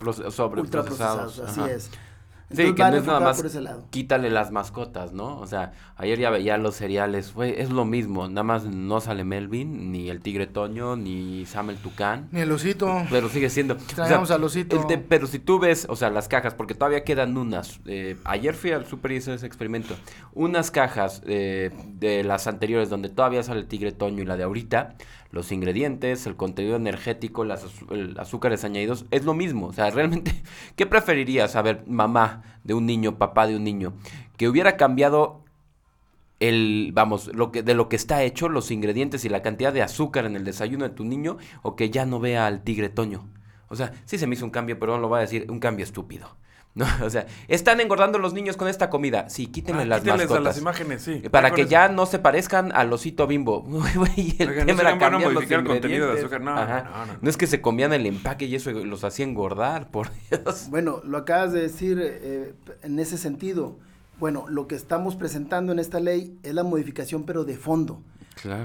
Los 0.00 0.16
sobreprocesados. 0.16 1.38
Ultra 1.38 1.52
así 1.52 1.70
es. 1.70 1.90
Sí, 2.54 2.74
que 2.74 2.82
no 2.82 2.96
es 2.96 3.04
nada 3.04 3.20
más 3.20 3.42
quítale 3.90 4.30
las 4.30 4.50
mascotas, 4.50 5.12
¿no? 5.12 5.38
O 5.38 5.46
sea, 5.46 5.72
ayer 5.96 6.18
ya 6.18 6.30
veía 6.30 6.56
los 6.56 6.76
cereales, 6.76 7.32
güey, 7.34 7.54
es 7.56 7.70
lo 7.70 7.84
mismo, 7.84 8.28
nada 8.28 8.42
más 8.42 8.64
no 8.64 9.00
sale 9.00 9.24
Melvin, 9.24 9.92
ni 9.92 10.10
el 10.10 10.20
tigre 10.20 10.46
Toño, 10.46 10.96
ni 10.96 11.46
Sam 11.46 11.70
el 11.70 11.76
Tucán. 11.76 12.28
Ni 12.32 12.40
el 12.40 12.52
osito. 12.52 13.02
Pero 13.10 13.28
sigue 13.28 13.50
siendo. 13.50 13.76
Traemos 13.76 14.30
al 14.30 14.44
osito. 14.44 14.86
pero 15.08 15.26
si 15.26 15.38
tú 15.38 15.58
ves, 15.58 15.86
o 15.88 15.96
sea, 15.96 16.10
las 16.10 16.28
cajas, 16.28 16.54
porque 16.54 16.74
todavía 16.74 17.04
quedan 17.04 17.36
unas. 17.36 17.80
Eh, 17.86 18.16
ayer 18.24 18.54
fui 18.54 18.72
al 18.72 18.86
super 18.86 19.12
y 19.12 19.16
hice 19.16 19.34
ese 19.34 19.46
experimento. 19.46 19.94
Unas 20.32 20.70
cajas 20.70 21.22
eh, 21.26 21.70
de 21.86 22.24
las 22.24 22.46
anteriores 22.46 22.90
donde 22.90 23.08
todavía 23.08 23.42
sale 23.42 23.60
el 23.60 23.66
tigre 23.66 23.92
Toño 23.92 24.22
y 24.22 24.26
la 24.26 24.36
de 24.36 24.44
ahorita 24.44 24.94
los 25.32 25.50
ingredientes, 25.50 26.26
el 26.26 26.36
contenido 26.36 26.76
energético, 26.76 27.44
las 27.44 27.64
azúcares 28.18 28.64
añadidos, 28.64 29.06
es 29.10 29.24
lo 29.24 29.34
mismo. 29.34 29.66
O 29.68 29.72
sea, 29.72 29.90
realmente, 29.90 30.42
¿qué 30.76 30.86
preferirías, 30.86 31.56
a 31.56 31.62
ver, 31.62 31.82
mamá 31.86 32.41
de 32.64 32.74
un 32.74 32.86
niño, 32.86 33.18
papá 33.18 33.46
de 33.46 33.56
un 33.56 33.64
niño, 33.64 33.94
que 34.36 34.48
hubiera 34.48 34.76
cambiado 34.76 35.42
el, 36.40 36.90
vamos, 36.92 37.30
lo 37.34 37.52
que, 37.52 37.62
de 37.62 37.74
lo 37.74 37.88
que 37.88 37.96
está 37.96 38.22
hecho, 38.22 38.48
los 38.48 38.70
ingredientes 38.70 39.24
y 39.24 39.28
la 39.28 39.42
cantidad 39.42 39.72
de 39.72 39.82
azúcar 39.82 40.26
en 40.26 40.36
el 40.36 40.44
desayuno 40.44 40.88
de 40.88 40.94
tu 40.94 41.04
niño, 41.04 41.38
o 41.62 41.76
que 41.76 41.90
ya 41.90 42.04
no 42.04 42.18
vea 42.18 42.46
al 42.46 42.62
tigre 42.62 42.88
Toño? 42.88 43.28
O 43.68 43.76
sea, 43.76 43.92
sí 44.04 44.18
se 44.18 44.26
me 44.26 44.34
hizo 44.34 44.44
un 44.44 44.50
cambio, 44.50 44.78
pero 44.78 44.94
no 44.94 45.00
lo 45.00 45.08
voy 45.08 45.18
a 45.18 45.22
decir, 45.22 45.46
un 45.50 45.60
cambio 45.60 45.84
estúpido. 45.84 46.36
No, 46.74 46.86
o 47.04 47.10
sea, 47.10 47.26
están 47.48 47.80
engordando 47.80 48.18
los 48.18 48.32
niños 48.32 48.56
con 48.56 48.68
esta 48.68 48.88
comida. 48.88 49.28
Sí, 49.28 49.46
quítenle 49.46 49.82
ah, 49.82 49.86
las 49.86 50.04
mascotas. 50.04 50.42
las 50.42 50.58
imágenes, 50.58 51.02
sí. 51.02 51.22
Para 51.30 51.50
que 51.50 51.66
ya 51.66 51.88
no 51.88 52.06
se 52.06 52.18
parezcan 52.18 52.72
al 52.72 52.92
osito 52.92 53.26
bimbo. 53.26 53.66
el 54.38 54.66
tema 54.66 54.82
era 54.82 55.18
modificar 55.18 55.60
el 55.60 55.66
contenido 55.66 56.12
de 56.12 56.20
azúcar. 56.20 56.40
No, 56.40 56.54
no, 56.54 56.84
no, 57.20 57.30
es 57.30 57.36
que 57.36 57.46
se 57.46 57.60
comían 57.60 57.92
el 57.92 58.06
empaque 58.06 58.46
y 58.46 58.54
eso 58.54 58.70
los 58.70 59.04
hacía 59.04 59.26
engordar, 59.26 59.90
por 59.90 60.08
Dios. 60.30 60.68
Bueno, 60.70 61.00
lo 61.04 61.18
acabas 61.18 61.52
de 61.52 61.60
decir 61.60 61.98
eh, 62.02 62.54
en 62.82 62.98
ese 62.98 63.18
sentido. 63.18 63.78
Bueno, 64.18 64.46
lo 64.48 64.68
que 64.68 64.76
estamos 64.76 65.16
presentando 65.16 65.72
en 65.72 65.78
esta 65.78 66.00
ley 66.00 66.38
es 66.42 66.54
la 66.54 66.62
modificación, 66.62 67.24
pero 67.24 67.44
de 67.44 67.56
fondo. 67.56 68.02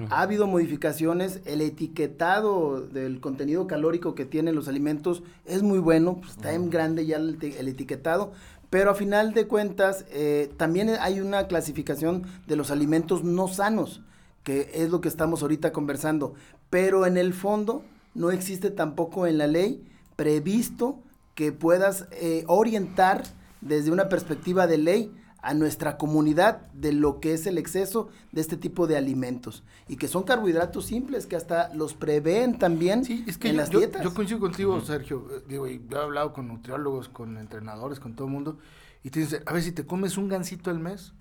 Ha 0.10 0.22
habido 0.22 0.48
modificaciones, 0.48 1.42
el 1.46 1.62
etiquetado 1.62 2.82
del 2.82 3.20
contenido 3.20 3.68
calórico 3.68 4.16
que 4.16 4.26
tienen 4.26 4.56
los 4.56 4.68
alimentos 4.68 5.24
es 5.46 5.64
muy 5.64 5.80
bueno, 5.80 6.18
pues, 6.18 6.32
está 6.32 6.54
en 6.54 6.70
grande 6.70 7.06
ya 7.06 7.18
el, 7.18 7.38
etiquetado, 7.42 8.32
pero 8.70 8.92
a 8.92 8.96
final 8.96 9.34
de 9.34 9.48
cuentas 9.48 10.06
eh, 10.10 10.52
también 10.58 10.90
hay 11.00 11.20
una 11.20 11.48
clasificación 11.48 12.24
de 12.48 12.56
los 12.56 12.72
alimentos 12.72 13.24
no 13.24 13.48
sanos, 13.48 14.02
que 14.44 14.72
es 14.74 14.90
lo 14.90 15.02
que 15.02 15.10
estamos 15.10 15.42
ahorita 15.42 15.72
conversando, 15.72 16.34
pero 16.70 17.06
en 17.06 17.18
el 17.18 17.34
fondo 17.34 17.84
no 18.16 18.32
existe 18.32 18.72
tampoco 18.72 19.28
en 19.28 19.38
la 19.38 19.48
ley 19.48 19.84
previsto 20.16 21.00
que 21.36 21.52
puedas 21.52 22.08
eh, 22.12 22.44
orientar 22.48 23.24
desde 23.62 23.92
una 23.92 24.10
perspectiva 24.10 24.68
de 24.68 24.78
ley 24.78 25.14
a 25.48 25.54
nuestra 25.54 25.98
comunidad 25.98 26.68
de 26.74 26.92
lo 26.92 27.22
que 27.22 27.34
es 27.34 27.48
el 27.48 27.58
exceso 27.58 28.10
de 28.34 28.42
este 28.42 28.58
tipo 28.58 28.86
de 28.86 28.98
alimentos 28.98 29.64
y 29.88 29.96
que 29.96 30.10
son 30.10 30.24
carbohidratos 30.24 30.88
simples 30.88 31.26
que 31.26 31.38
hasta 31.38 31.74
los 31.74 31.94
prevén 31.94 32.60
también 32.60 33.04
es 33.26 33.38
que 33.38 33.48
en 33.48 33.56
las 33.56 33.70
dietas. 33.70 34.04
Yo 34.04 34.14
coincido 34.14 34.42
contigo, 34.42 34.82
Sergio. 34.82 35.26
Eh, 35.32 35.44
digo, 35.48 35.66
y 35.66 35.82
he 35.90 35.98
hablado 35.98 36.34
con 36.34 36.50
nutriólogos, 36.50 37.08
con 37.08 37.38
entrenadores, 37.38 38.02
con 38.02 38.14
todo 38.14 38.28
el 38.28 38.34
mundo 38.34 38.58
y 39.06 39.10
te 39.10 39.22
dicen, 39.22 39.42
a 39.46 39.54
ver 39.54 39.64
si 39.64 39.72
te 39.72 39.86
comes 39.86 40.18
un 40.18 40.28
gansito 40.28 40.70
al 40.70 40.80
mes, 40.80 41.14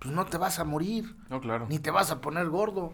pues 0.00 0.12
no 0.12 0.26
te 0.26 0.36
vas 0.36 0.58
a 0.58 0.64
morir. 0.64 1.16
No, 1.30 1.40
claro. 1.40 1.66
Ni 1.70 1.78
te 1.78 1.90
vas 1.90 2.10
a 2.10 2.20
poner 2.20 2.50
gordo. 2.50 2.92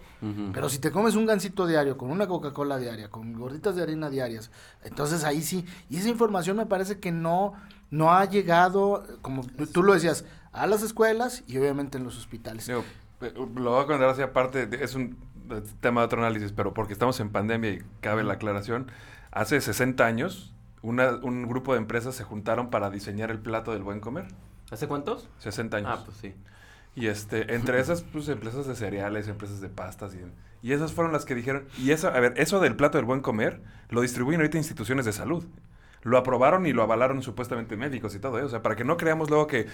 Pero 0.52 0.68
si 0.68 0.78
te 0.78 0.92
comes 0.92 1.16
un 1.16 1.26
gansito 1.26 1.66
diario, 1.66 1.96
con 1.96 2.10
una 2.12 2.28
Coca-Cola 2.28 2.78
diaria, 2.78 3.10
con 3.10 3.32
gorditas 3.32 3.74
de 3.74 3.82
harina 3.82 4.10
diarias, 4.10 4.52
entonces 4.84 5.24
ahí 5.24 5.42
sí. 5.42 5.64
Y 5.90 5.96
esa 5.96 6.08
información 6.08 6.56
me 6.56 6.66
parece 6.66 7.00
que 7.00 7.10
no, 7.10 7.54
no 7.90 8.12
ha 8.12 8.26
llegado, 8.26 9.04
como 9.22 9.44
tú 9.72 9.82
lo 9.82 9.94
decías, 9.94 10.24
a 10.52 10.66
las 10.66 10.82
escuelas 10.82 11.44
y 11.46 11.58
obviamente 11.58 11.98
en 11.98 12.04
los 12.04 12.16
hospitales. 12.18 12.68
Eh, 12.68 12.82
lo 13.56 13.70
voy 13.70 13.82
a 13.82 13.86
contar 13.86 14.08
así 14.08 14.22
aparte, 14.22 14.68
es 14.82 14.94
un 14.94 15.16
tema 15.80 16.02
de 16.02 16.06
otro 16.06 16.20
análisis, 16.20 16.52
pero 16.52 16.74
porque 16.74 16.92
estamos 16.92 17.18
en 17.20 17.30
pandemia 17.30 17.70
y 17.70 17.82
cabe 18.00 18.22
la 18.22 18.34
aclaración, 18.34 18.90
hace 19.30 19.60
60 19.60 20.04
años 20.04 20.54
una, 20.82 21.10
un 21.22 21.48
grupo 21.48 21.72
de 21.72 21.78
empresas 21.78 22.14
se 22.14 22.24
juntaron 22.24 22.70
para 22.70 22.90
diseñar 22.90 23.30
el 23.30 23.38
plato 23.38 23.72
del 23.72 23.82
buen 23.82 24.00
comer. 24.00 24.26
¿Hace 24.70 24.86
cuántos? 24.86 25.28
60 25.38 25.76
años. 25.78 25.90
Ah, 25.92 26.02
pues 26.04 26.16
sí. 26.18 26.34
Y 26.94 27.06
este, 27.06 27.54
entre 27.54 27.80
esas, 27.80 28.02
pues, 28.02 28.28
empresas 28.28 28.66
de 28.66 28.74
cereales, 28.74 29.28
empresas 29.28 29.60
de 29.60 29.68
pastas 29.68 30.14
y, 30.14 30.20
y 30.66 30.72
esas 30.72 30.92
fueron 30.92 31.12
las 31.12 31.24
que 31.24 31.34
dijeron, 31.34 31.66
y 31.78 31.90
eso, 31.92 32.08
a 32.08 32.20
ver, 32.20 32.34
eso 32.36 32.60
del 32.60 32.76
plato 32.76 32.98
del 32.98 33.04
buen 33.04 33.20
comer 33.20 33.60
lo 33.88 34.00
distribuyen 34.00 34.40
ahorita 34.40 34.58
instituciones 34.58 35.04
de 35.04 35.12
salud 35.12 35.44
lo 36.02 36.16
aprobaron 36.16 36.66
y 36.66 36.72
lo 36.72 36.82
avalaron 36.82 37.22
supuestamente 37.22 37.76
médicos 37.76 38.14
y 38.14 38.18
todo 38.18 38.38
eso. 38.38 38.46
O 38.46 38.50
sea, 38.50 38.62
para 38.62 38.76
que 38.76 38.84
no 38.84 38.96
creamos 38.96 39.30
luego 39.30 39.46
que 39.46 39.66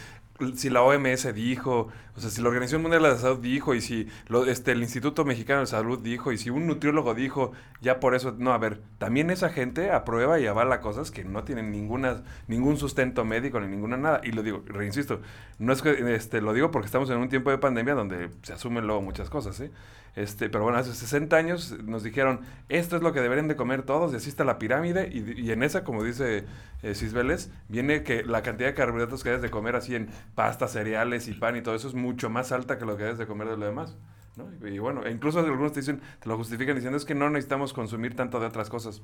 si 0.57 0.69
la 0.69 0.83
OMS 0.83 1.33
dijo, 1.33 1.89
o 2.17 2.21
sea, 2.21 2.29
si 2.29 2.43
la 2.43 2.49
Organización 2.49 2.83
Mundial 2.83 3.03
de 3.03 3.09
la 3.11 3.17
Salud 3.19 3.39
dijo 3.39 3.75
y 3.75 3.81
si 3.81 4.09
lo, 4.27 4.47
este, 4.47 4.73
el 4.73 4.83
Instituto 4.83 5.25
Mexicano 5.25 5.61
de 5.61 5.67
Salud 5.67 6.01
dijo 6.01 6.33
y 6.33 6.39
si 6.39 6.51
un 6.51 6.67
nutriólogo 6.67 7.15
dijo, 7.15 7.53
ya 7.81 8.01
por 8.01 8.17
eso, 8.17 8.35
no, 8.37 8.53
a 8.53 8.59
ver, 8.59 8.81
también 8.99 9.31
esa 9.31 9.51
gente 9.51 9.93
aprueba 9.93 10.41
y 10.41 10.47
avala 10.47 10.81
cosas 10.81 11.13
que 11.13 11.23
no 11.23 11.45
tienen 11.45 11.71
ninguna, 11.71 12.25
ningún 12.49 12.79
sustento 12.79 13.25
médico 13.25 13.61
ni 13.61 13.69
ninguna 13.69 13.97
nada. 13.97 14.21
Y 14.25 14.33
lo 14.33 14.43
digo, 14.43 14.63
reinsisto, 14.67 15.21
no 15.59 15.73
es 15.73 15.83
que, 15.83 16.15
este, 16.15 16.41
lo 16.41 16.53
digo 16.53 16.71
porque 16.73 16.87
estamos 16.87 17.09
en 17.11 17.19
un 17.19 17.29
tiempo 17.29 17.51
de 17.51 17.59
pandemia 17.59 17.95
donde 17.95 18.31
se 18.43 18.53
asumen 18.55 18.87
luego 18.87 19.03
muchas 19.03 19.31
cosas, 19.31 19.57
¿sí? 19.57 19.71
Este, 20.17 20.49
pero 20.49 20.63
bueno, 20.63 20.79
hace 20.79 20.95
60 20.95 21.37
años 21.37 21.77
nos 21.85 22.05
dijeron, 22.05 22.41
esto 22.69 22.97
es 22.97 23.03
lo 23.03 23.13
que 23.13 23.21
deberían 23.21 23.49
de 23.49 23.57
comer 23.57 23.83
todos, 23.83 24.13
y 24.13 24.17
así 24.17 24.29
está 24.29 24.45
la 24.45 24.59
pirámide, 24.59 25.11
y, 25.13 25.51
en 25.51 25.63
esa, 25.65 25.83
como 25.83 26.05
dice 26.05 26.45
eh, 26.83 26.95
Cisbeles, 26.95 27.51
viene 27.69 28.05
que 28.05 28.23
la 28.23 28.43
cantidad 28.43 28.69
de 28.69 28.75
carbohidratos 28.75 29.25
que 29.25 29.31
debes 29.31 29.43
de 29.43 29.51
comer 29.51 29.75
así 29.75 29.97
en 29.97 30.09
pasta, 30.35 30.69
cereales 30.69 31.29
y 31.29 31.33
pan 31.33 31.57
y 31.57 31.63
todo 31.63 31.75
eso 31.75 31.89
es 31.89 31.95
mucho 31.95 32.31
más 32.31 32.53
alta 32.53 32.79
que 32.79 32.85
lo 32.85 32.97
que 32.97 33.05
debes 33.05 33.19
de 33.19 33.27
comer 33.27 33.49
de 33.49 33.57
lo 33.57 33.67
demás. 33.67 33.97
¿no? 34.37 34.49
Y, 34.67 34.79
bueno, 34.79 35.05
e 35.05 35.13
incluso 35.13 35.39
algunos 35.41 35.73
te 35.73 35.81
dicen, 35.81 36.01
te 36.21 36.29
lo 36.29 36.37
justifican 36.37 36.75
diciendo, 36.75 36.97
es 36.97 37.05
que 37.05 37.15
no 37.15 37.31
necesitamos 37.31 37.73
consumir 37.73 38.17
tanto 38.17 38.41
de 38.41 38.47
otras 38.47 38.69
cosas. 38.69 39.03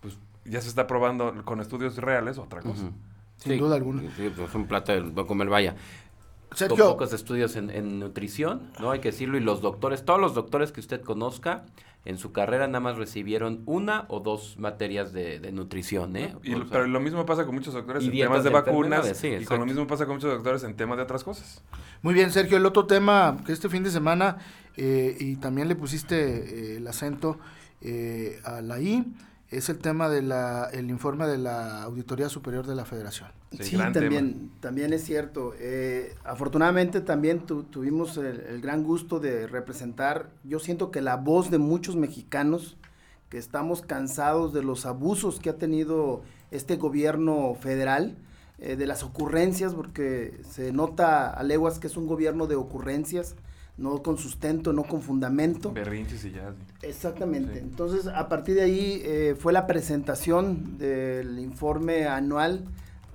Pues 0.00 0.18
ya 0.44 0.60
se 0.60 0.68
está 0.68 0.86
probando 0.86 1.44
con 1.44 1.60
estudios 1.60 1.96
reales 1.98 2.38
otra 2.38 2.62
cosa. 2.62 2.90
Sin 3.36 3.58
duda 3.58 3.76
alguna. 3.76 4.02
Sí, 4.16 4.32
pues 4.34 4.54
un 4.54 4.66
plato 4.66 4.92
de 4.92 5.26
comer, 5.26 5.48
vaya. 5.48 5.74
Sergio. 6.54 6.90
pocos 6.90 7.12
estudios 7.12 7.56
en, 7.56 7.98
nutrición, 7.98 8.70
¿no? 8.80 8.90
Hay 8.90 9.00
que 9.00 9.10
decirlo. 9.10 9.36
Y 9.38 9.40
los 9.40 9.60
doctores, 9.60 10.04
todos 10.04 10.20
los 10.20 10.34
doctores 10.34 10.72
que 10.72 10.80
usted 10.80 11.00
conozca, 11.00 11.64
en 12.04 12.16
su 12.16 12.32
carrera 12.32 12.66
nada 12.66 12.80
más 12.80 12.96
recibieron 12.96 13.62
una 13.66 14.06
o 14.08 14.20
dos 14.20 14.56
materias 14.58 15.12
de, 15.12 15.52
nutrición, 15.52 16.16
¿eh? 16.16 16.34
pero 16.70 16.86
lo 16.86 17.00
mismo 17.00 17.26
pasa 17.26 17.44
con 17.44 17.54
muchos 17.54 17.74
doctores 17.74 18.04
en 18.04 18.10
temas 18.10 18.42
de, 18.42 18.50
vacunas 18.50 19.22
y 19.22 19.44
con 19.44 19.60
lo 19.60 19.66
mismo 19.66 19.86
pasa 19.86 20.06
con 20.06 20.14
muchos 20.16 20.32
doctores 20.32 20.62
en 20.64 20.74
temas 20.74 20.96
de 20.96 21.02
otras 21.02 21.24
cosas. 21.24 21.62
Muy 22.02 22.14
bien, 22.14 22.30
Sergio, 22.30 22.56
el 22.56 22.64
otro 22.64 22.86
tema 22.86 23.36
que 23.44 23.52
este 23.52 23.68
fin 23.68 23.82
de 23.82 23.90
semana, 23.90 24.38
eh, 24.76 25.14
y 25.20 25.36
también 25.36 25.68
le 25.68 25.76
pusiste 25.76 26.16
eh, 26.16 26.76
el 26.78 26.86
acento 26.86 27.38
eh, 27.82 28.40
a 28.44 28.62
la 28.62 28.80
I, 28.80 29.04
es 29.50 29.68
el 29.68 29.78
tema 29.78 30.08
del 30.08 30.32
el 30.72 30.90
informe 30.90 31.26
de 31.26 31.36
la 31.36 31.82
Auditoría 31.82 32.28
Superior 32.28 32.66
de 32.66 32.76
la 32.76 32.84
Federación. 32.84 33.30
Sí, 33.58 33.76
también, 33.76 34.52
también 34.60 34.92
es 34.92 35.04
cierto. 35.04 35.54
Eh, 35.58 36.14
afortunadamente 36.24 37.00
también 37.00 37.40
tuvimos 37.40 38.16
el, 38.16 38.60
gran 38.60 38.84
gusto 38.84 39.18
de 39.18 39.48
representar, 39.48 40.30
yo 40.44 40.60
siento 40.60 40.92
que 40.92 41.00
la 41.00 41.16
voz 41.16 41.50
de 41.50 41.58
muchos 41.58 41.96
mexicanos 41.96 42.76
que 43.28 43.38
estamos 43.38 43.82
cansados 43.82 44.52
de 44.52 44.62
los 44.62 44.86
abusos 44.86 45.40
que 45.40 45.50
ha 45.50 45.56
tenido 45.56 46.22
este 46.50 46.76
gobierno 46.76 47.54
federal, 47.54 48.16
eh, 48.58 48.76
de 48.76 48.86
las 48.86 49.02
ocurrencias, 49.02 49.74
porque 49.74 50.40
se 50.48 50.72
nota 50.72 51.30
a 51.30 51.42
leguas 51.42 51.78
que 51.78 51.86
es 51.88 51.96
un 51.96 52.06
gobierno 52.06 52.46
de 52.46 52.56
ocurrencias, 52.56 53.34
no 53.80 54.02
con 54.02 54.18
sustento, 54.18 54.72
no 54.72 54.84
con 54.84 55.00
fundamento. 55.00 55.72
Berrinches 55.72 56.24
y 56.26 56.32
ya. 56.32 56.54
Exactamente. 56.82 57.58
Entonces, 57.58 58.06
a 58.06 58.28
partir 58.28 58.54
de 58.56 58.62
ahí 58.62 59.00
eh, 59.04 59.34
fue 59.38 59.54
la 59.54 59.66
presentación 59.66 60.76
del 60.78 61.38
informe 61.38 62.06
anual 62.06 62.66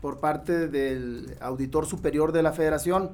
por 0.01 0.19
parte 0.19 0.67
del 0.67 1.37
auditor 1.39 1.85
superior 1.85 2.31
de 2.31 2.41
la 2.41 2.51
federación 2.51 3.11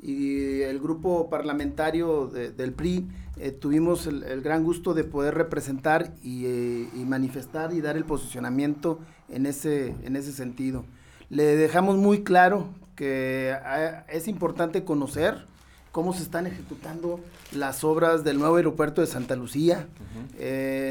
y 0.00 0.62
el 0.62 0.80
grupo 0.80 1.30
parlamentario 1.30 2.26
del 2.26 2.72
PRI 2.72 3.06
eh, 3.36 3.50
tuvimos 3.50 4.06
el, 4.06 4.42
gran 4.42 4.64
gusto 4.64 4.94
de 4.94 5.04
poder 5.04 5.34
representar 5.34 6.14
eh, 6.24 6.88
y, 6.94 7.04
manifestar 7.04 7.72
y 7.72 7.80
dar 7.80 7.96
el 7.96 8.04
posicionamiento 8.04 8.98
en 9.28 9.46
ese, 9.46 9.94
en 10.04 10.16
ese 10.16 10.32
sentido. 10.32 10.84
Le 11.30 11.56
dejamos 11.56 11.96
muy 11.96 12.22
claro 12.22 12.68
que 12.96 13.56
es 14.08 14.28
importante 14.28 14.84
conocer 14.84 15.46
cómo 15.94 16.12
se 16.12 16.24
están 16.24 16.48
ejecutando 16.48 17.20
las 17.52 17.84
obras 17.84 18.24
del 18.24 18.40
nuevo 18.40 18.56
aeropuerto 18.56 19.00
de 19.00 19.06
Santa 19.06 19.36
Lucía. 19.36 19.86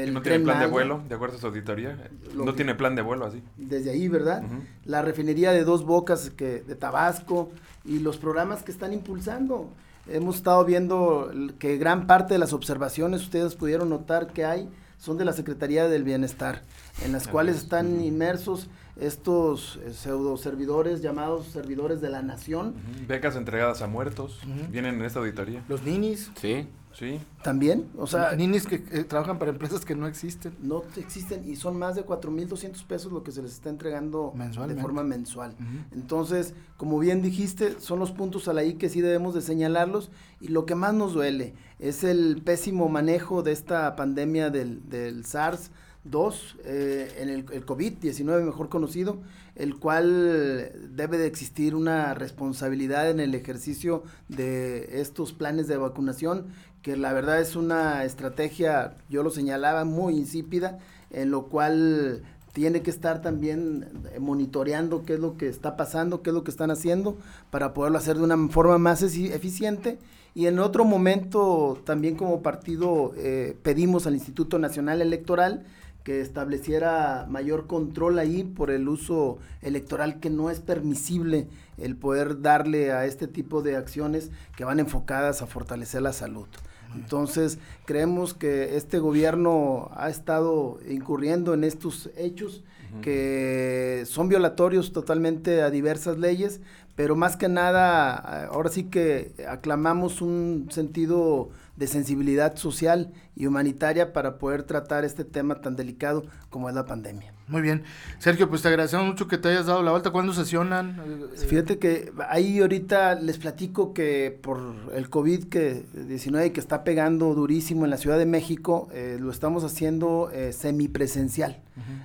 no 0.08 0.22
tiene 0.22 0.40
plan 0.40 0.60
de 0.60 0.66
vuelo, 0.66 1.02
de 1.06 1.14
acuerdo 1.14 1.36
a 1.36 1.40
su 1.40 1.46
auditoría. 1.46 2.08
no 2.34 2.54
tiene 2.54 2.74
plan 2.74 2.94
de 2.94 3.02
vuelo 3.02 3.26
así. 3.26 3.42
Desde 3.58 3.90
ahí, 3.90 4.08
¿verdad? 4.08 4.42
La 4.86 5.02
refinería 5.02 5.52
de 5.52 5.62
Dos 5.62 5.84
Bocas 5.84 6.30
que, 6.30 6.62
de 6.62 6.74
Tabasco 6.74 7.50
y 7.84 7.98
los 7.98 8.16
programas 8.16 8.62
que 8.62 8.72
están 8.72 8.94
impulsando. 8.94 9.68
Hemos 10.08 10.36
estado 10.36 10.64
viendo 10.64 11.30
que 11.58 11.76
gran 11.76 12.06
parte 12.06 12.32
de 12.32 12.38
las 12.38 12.54
observaciones, 12.54 13.20
ustedes 13.20 13.56
pudieron 13.56 13.90
notar 13.90 14.28
que 14.28 14.46
hay, 14.46 14.70
son 14.96 15.18
de 15.18 15.26
la 15.26 15.34
Secretaría 15.34 15.86
del 15.86 16.04
Bienestar, 16.04 16.62
en 17.04 17.12
las 17.12 17.28
cuales 17.28 17.56
están 17.56 18.02
inmersos 18.02 18.70
estos 18.96 19.80
eh, 19.84 19.92
pseudo 19.92 20.36
servidores 20.36 21.02
llamados 21.02 21.46
servidores 21.46 22.00
de 22.00 22.10
la 22.10 22.22
nación. 22.22 22.74
Becas 23.06 23.36
entregadas 23.36 23.82
a 23.82 23.86
muertos, 23.86 24.40
vienen 24.70 24.96
en 24.96 25.02
esta 25.02 25.18
auditoría. 25.18 25.64
Los 25.68 25.82
ninis. 25.82 26.30
Sí. 26.36 26.66
Sí. 26.94 27.20
También, 27.42 27.90
o 27.98 28.06
sea... 28.06 28.36
Ninis 28.36 28.66
que 28.66 28.76
eh, 28.92 29.02
trabajan 29.02 29.38
para 29.40 29.50
empresas 29.50 29.84
que 29.84 29.96
no 29.96 30.06
existen. 30.06 30.54
No 30.62 30.84
existen 30.96 31.42
y 31.48 31.56
son 31.56 31.76
más 31.76 31.96
de 31.96 32.06
4.200 32.06 32.84
pesos 32.86 33.12
lo 33.12 33.24
que 33.24 33.32
se 33.32 33.42
les 33.42 33.52
está 33.52 33.68
entregando 33.68 34.32
de 34.68 34.76
forma 34.76 35.02
mensual. 35.02 35.56
Entonces, 35.92 36.54
como 36.76 37.00
bien 37.00 37.20
dijiste, 37.20 37.80
son 37.80 37.98
los 37.98 38.12
puntos 38.12 38.46
a 38.46 38.52
la 38.52 38.62
I 38.62 38.74
que 38.74 38.88
sí 38.88 39.00
debemos 39.00 39.34
de 39.34 39.40
señalarlos 39.40 40.12
y 40.40 40.48
lo 40.48 40.66
que 40.66 40.76
más 40.76 40.94
nos 40.94 41.14
duele 41.14 41.54
es 41.80 42.04
el 42.04 42.40
pésimo 42.44 42.88
manejo 42.88 43.42
de 43.42 43.50
esta 43.50 43.96
pandemia 43.96 44.50
del, 44.50 44.88
del 44.88 45.24
SARS, 45.24 45.72
Dos, 46.04 46.56
eh, 46.64 47.16
en 47.18 47.30
el, 47.30 47.46
el 47.50 47.64
COVID-19 47.64 48.44
mejor 48.44 48.68
conocido, 48.68 49.22
el 49.56 49.78
cual 49.78 50.70
debe 50.90 51.16
de 51.16 51.26
existir 51.26 51.74
una 51.74 52.12
responsabilidad 52.12 53.10
en 53.10 53.20
el 53.20 53.34
ejercicio 53.34 54.02
de 54.28 55.00
estos 55.00 55.32
planes 55.32 55.66
de 55.66 55.78
vacunación, 55.78 56.48
que 56.82 56.98
la 56.98 57.14
verdad 57.14 57.40
es 57.40 57.56
una 57.56 58.04
estrategia, 58.04 58.98
yo 59.08 59.22
lo 59.22 59.30
señalaba, 59.30 59.86
muy 59.86 60.14
insípida, 60.18 60.78
en 61.10 61.30
lo 61.30 61.46
cual 61.46 62.22
tiene 62.52 62.82
que 62.82 62.90
estar 62.90 63.22
también 63.22 63.88
monitoreando 64.20 65.04
qué 65.04 65.14
es 65.14 65.20
lo 65.20 65.36
que 65.36 65.48
está 65.48 65.76
pasando, 65.76 66.22
qué 66.22 66.30
es 66.30 66.34
lo 66.34 66.44
que 66.44 66.50
están 66.50 66.70
haciendo, 66.70 67.16
para 67.50 67.74
poderlo 67.74 67.98
hacer 67.98 68.16
de 68.16 68.24
una 68.24 68.48
forma 68.48 68.76
más 68.78 69.02
eficiente. 69.02 69.98
Y 70.34 70.46
en 70.46 70.58
otro 70.58 70.84
momento, 70.84 71.80
también 71.84 72.16
como 72.16 72.42
partido, 72.42 73.12
eh, 73.16 73.56
pedimos 73.62 74.06
al 74.06 74.14
Instituto 74.14 74.58
Nacional 74.58 75.00
Electoral 75.00 75.64
que 76.04 76.20
estableciera 76.20 77.26
mayor 77.28 77.66
control 77.66 78.18
ahí 78.18 78.44
por 78.44 78.70
el 78.70 78.88
uso 78.88 79.38
electoral 79.62 80.20
que 80.20 80.28
no 80.30 80.50
es 80.50 80.60
permisible 80.60 81.48
el 81.78 81.96
poder 81.96 82.42
darle 82.42 82.92
a 82.92 83.06
este 83.06 83.26
tipo 83.26 83.62
de 83.62 83.76
acciones 83.76 84.30
que 84.54 84.64
van 84.64 84.80
enfocadas 84.80 85.40
a 85.40 85.46
fortalecer 85.46 86.02
la 86.02 86.12
salud. 86.12 86.46
Entonces, 86.94 87.58
creemos 87.86 88.34
que 88.34 88.76
este 88.76 88.98
gobierno 88.98 89.90
ha 89.96 90.10
estado 90.10 90.78
incurriendo 90.88 91.54
en 91.54 91.64
estos 91.64 92.10
hechos 92.16 92.62
que 93.02 94.04
son 94.06 94.28
violatorios 94.28 94.92
totalmente 94.92 95.62
a 95.62 95.70
diversas 95.70 96.16
leyes, 96.16 96.60
pero 96.96 97.16
más 97.16 97.36
que 97.36 97.48
nada, 97.48 98.46
ahora 98.46 98.70
sí 98.70 98.84
que 98.84 99.34
aclamamos 99.48 100.22
un 100.22 100.68
sentido 100.70 101.50
de 101.76 101.86
sensibilidad 101.88 102.56
social 102.56 103.12
y 103.34 103.46
humanitaria 103.46 104.12
para 104.12 104.38
poder 104.38 104.62
tratar 104.62 105.04
este 105.04 105.24
tema 105.24 105.56
tan 105.60 105.74
delicado 105.74 106.24
como 106.50 106.68
es 106.68 106.74
la 106.74 106.84
pandemia. 106.84 107.34
Muy 107.46 107.60
bien. 107.60 107.82
Sergio, 108.18 108.48
pues 108.48 108.62
te 108.62 108.68
agradecemos 108.68 109.06
mucho 109.06 109.28
que 109.28 109.36
te 109.36 109.48
hayas 109.48 109.66
dado 109.66 109.82
la 109.82 109.90
vuelta. 109.90 110.10
¿Cuándo 110.10 110.32
sesionan? 110.32 111.02
Fíjate 111.36 111.78
que 111.78 112.10
ahí 112.28 112.60
ahorita 112.60 113.16
les 113.16 113.38
platico 113.38 113.92
que 113.92 114.38
por 114.40 114.60
el 114.94 115.10
COVID-19 115.10 116.52
que 116.52 116.60
está 116.60 116.84
pegando 116.84 117.34
durísimo 117.34 117.84
en 117.84 117.90
la 117.90 117.98
Ciudad 117.98 118.18
de 118.18 118.26
México, 118.26 118.88
eh, 118.92 119.18
lo 119.20 119.30
estamos 119.30 119.62
haciendo 119.64 120.30
eh, 120.32 120.52
semipresencial. 120.52 121.60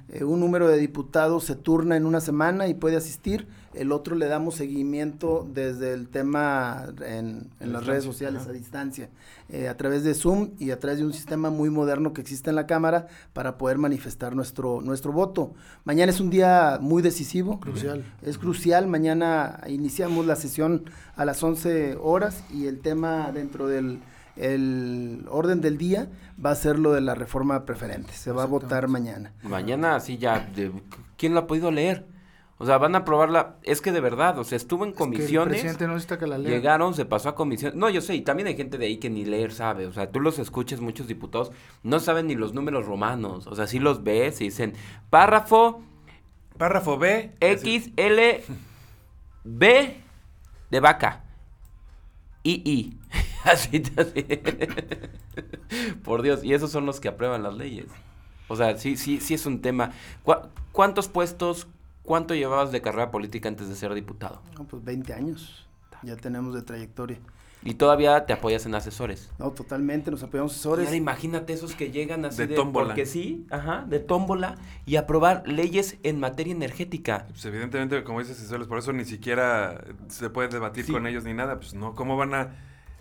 Eh, 0.09 0.23
un 0.23 0.39
número 0.39 0.67
de 0.67 0.77
diputados 0.77 1.43
se 1.45 1.55
turna 1.55 1.95
en 1.95 2.05
una 2.05 2.19
semana 2.21 2.67
y 2.67 2.73
puede 2.73 2.97
asistir 2.97 3.47
el 3.79 3.93
otro 3.93 4.17
le 4.17 4.27
damos 4.27 4.55
seguimiento 4.55 5.47
desde 5.53 5.93
el 5.93 6.09
tema 6.09 6.87
en, 7.01 7.49
las 7.61 7.85
redes 7.85 8.03
sociales 8.03 8.45
a 8.45 8.51
distancia, 8.51 9.09
eh, 9.47 9.69
a 9.69 9.77
través 9.77 10.03
de 10.03 10.13
Zoom 10.13 10.49
y 10.59 10.71
a 10.71 10.79
través 10.79 10.99
de 10.99 11.05
un 11.05 11.13
sistema 11.13 11.49
muy 11.49 11.69
moderno 11.69 12.11
que 12.11 12.19
existe 12.19 12.49
en 12.49 12.57
la 12.57 12.67
Cámara 12.67 13.07
para 13.31 13.57
poder 13.57 13.77
manifestar 13.77 14.35
nuestro, 14.35 14.81
nuestro 14.81 15.13
voto. 15.13 15.53
Mañana 15.85 16.11
es 16.11 16.19
un 16.19 16.29
día 16.29 16.77
muy 16.81 17.01
decisivo. 17.01 17.61
Crucial. 17.61 18.03
Es 18.21 18.37
crucial. 18.37 18.85
Mañana 18.87 19.61
iniciamos 19.69 20.25
la 20.25 20.35
sesión 20.35 20.83
a 21.15 21.23
las 21.23 21.41
11 21.41 21.95
horas 22.01 22.43
y 22.53 22.67
el 22.67 22.81
tema 22.81 23.31
dentro 23.31 23.69
del 23.69 24.01
el 24.35 25.25
orden 25.29 25.61
del 25.61 25.77
día 25.77 26.07
va 26.43 26.51
a 26.51 26.55
ser 26.55 26.79
lo 26.79 26.93
de 26.93 27.01
la 27.01 27.15
reforma 27.15 27.65
preferente. 27.65 28.13
Se 28.13 28.31
va 28.31 28.43
a 28.43 28.45
votar 28.45 28.87
mañana. 28.89 29.31
Mañana, 29.43 29.99
sí, 30.01 30.17
ya. 30.17 30.49
¿Quién 31.17 31.33
lo 31.33 31.41
ha 31.41 31.47
podido 31.47 31.71
leer? 31.71 32.05
O 32.61 32.65
sea, 32.65 32.77
van 32.77 32.93
a 32.93 32.99
aprobarla. 32.99 33.55
Es 33.63 33.79
que 33.79 33.93
de 33.93 34.01
verdad, 34.01 34.37
o 34.37 34.43
sea, 34.43 34.57
estuvo 34.57 34.83
en 34.83 34.91
comisiones. 34.91 35.77
Que 35.77 35.87
no 35.87 35.97
que 35.97 36.27
la 36.27 36.37
lea. 36.37 36.51
Llegaron, 36.51 36.93
se 36.93 37.05
pasó 37.05 37.29
a 37.29 37.35
comisión. 37.35 37.71
No, 37.75 37.89
yo 37.89 38.01
sé, 38.01 38.15
y 38.15 38.21
también 38.21 38.47
hay 38.47 38.57
gente 38.57 38.77
de 38.77 38.85
ahí 38.85 38.97
que 38.97 39.09
ni 39.09 39.23
leer 39.23 39.53
sabe. 39.53 39.87
O 39.87 39.93
sea, 39.93 40.11
tú 40.11 40.19
los 40.19 40.39
escuchas, 40.39 40.81
muchos 40.81 41.07
diputados, 41.07 41.53
no 41.83 42.01
saben 42.01 42.27
ni 42.27 42.35
los 42.35 42.53
números 42.53 42.85
romanos. 42.85 43.47
O 43.47 43.55
sea, 43.55 43.65
sí 43.65 43.79
los 43.79 44.03
ves 44.03 44.41
y 44.41 44.45
dicen 44.45 44.73
párrafo. 45.09 45.81
Párrafo 46.57 46.97
B. 46.97 47.31
X, 47.39 47.91
L, 47.95 48.43
B 49.45 49.95
de 50.69 50.79
vaca. 50.81 51.23
I, 52.43 52.61
I. 52.65 52.97
así, 53.45 53.81
así. 53.95 54.25
Por 56.03 56.23
Dios, 56.23 56.43
y 56.43 56.53
esos 56.53 56.71
son 56.71 56.85
los 56.85 56.99
que 56.99 57.07
aprueban 57.07 57.41
las 57.41 57.53
leyes. 57.53 57.87
O 58.49 58.57
sea, 58.57 58.77
sí, 58.77 58.97
sí, 58.97 59.21
sí 59.21 59.33
es 59.33 59.45
un 59.45 59.61
tema. 59.61 59.93
¿Cuántos 60.73 61.07
puestos, 61.07 61.67
¿Cuánto 62.09 62.33
llevabas 62.33 62.71
de 62.71 62.81
carrera 62.81 63.11
política 63.11 63.49
antes 63.49 63.69
de 63.69 63.75
ser 63.75 63.93
diputado? 63.93 64.41
pues 64.67 64.83
20 64.83 65.13
años. 65.13 65.67
Ya 66.01 66.15
tenemos 66.15 66.55
de 66.55 66.63
trayectoria. 66.63 67.19
¿Y 67.63 67.75
todavía 67.75 68.25
te 68.25 68.33
apoyas 68.33 68.65
en 68.65 68.73
asesores? 68.73 69.29
No, 69.37 69.51
totalmente, 69.51 70.09
nos 70.09 70.23
apoyamos 70.23 70.53
asesores. 70.53 70.87
Ahora 70.87 70.97
imagínate 70.97 71.53
esos 71.53 71.75
que 71.75 71.91
llegan 71.91 72.25
así 72.25 72.37
de, 72.39 72.47
de 72.47 72.55
tómbola. 72.55 72.87
Porque 72.87 73.05
sí, 73.05 73.45
ajá, 73.51 73.85
de 73.87 73.99
tómbola 73.99 74.55
y 74.87 74.95
aprobar 74.95 75.47
leyes 75.47 75.99
en 76.01 76.19
materia 76.19 76.51
energética. 76.51 77.27
Pues 77.27 77.45
evidentemente, 77.45 78.03
como 78.03 78.21
dices 78.21 78.39
asesores, 78.39 78.65
por 78.65 78.79
eso 78.79 78.91
ni 78.91 79.05
siquiera 79.05 79.85
se 80.07 80.31
puede 80.31 80.47
debatir 80.47 80.91
con 80.91 81.05
ellos 81.05 81.25
ni 81.25 81.35
nada. 81.35 81.57
Pues 81.57 81.75
no, 81.75 81.93
¿cómo 81.93 82.17
van 82.17 82.33
a 82.33 82.55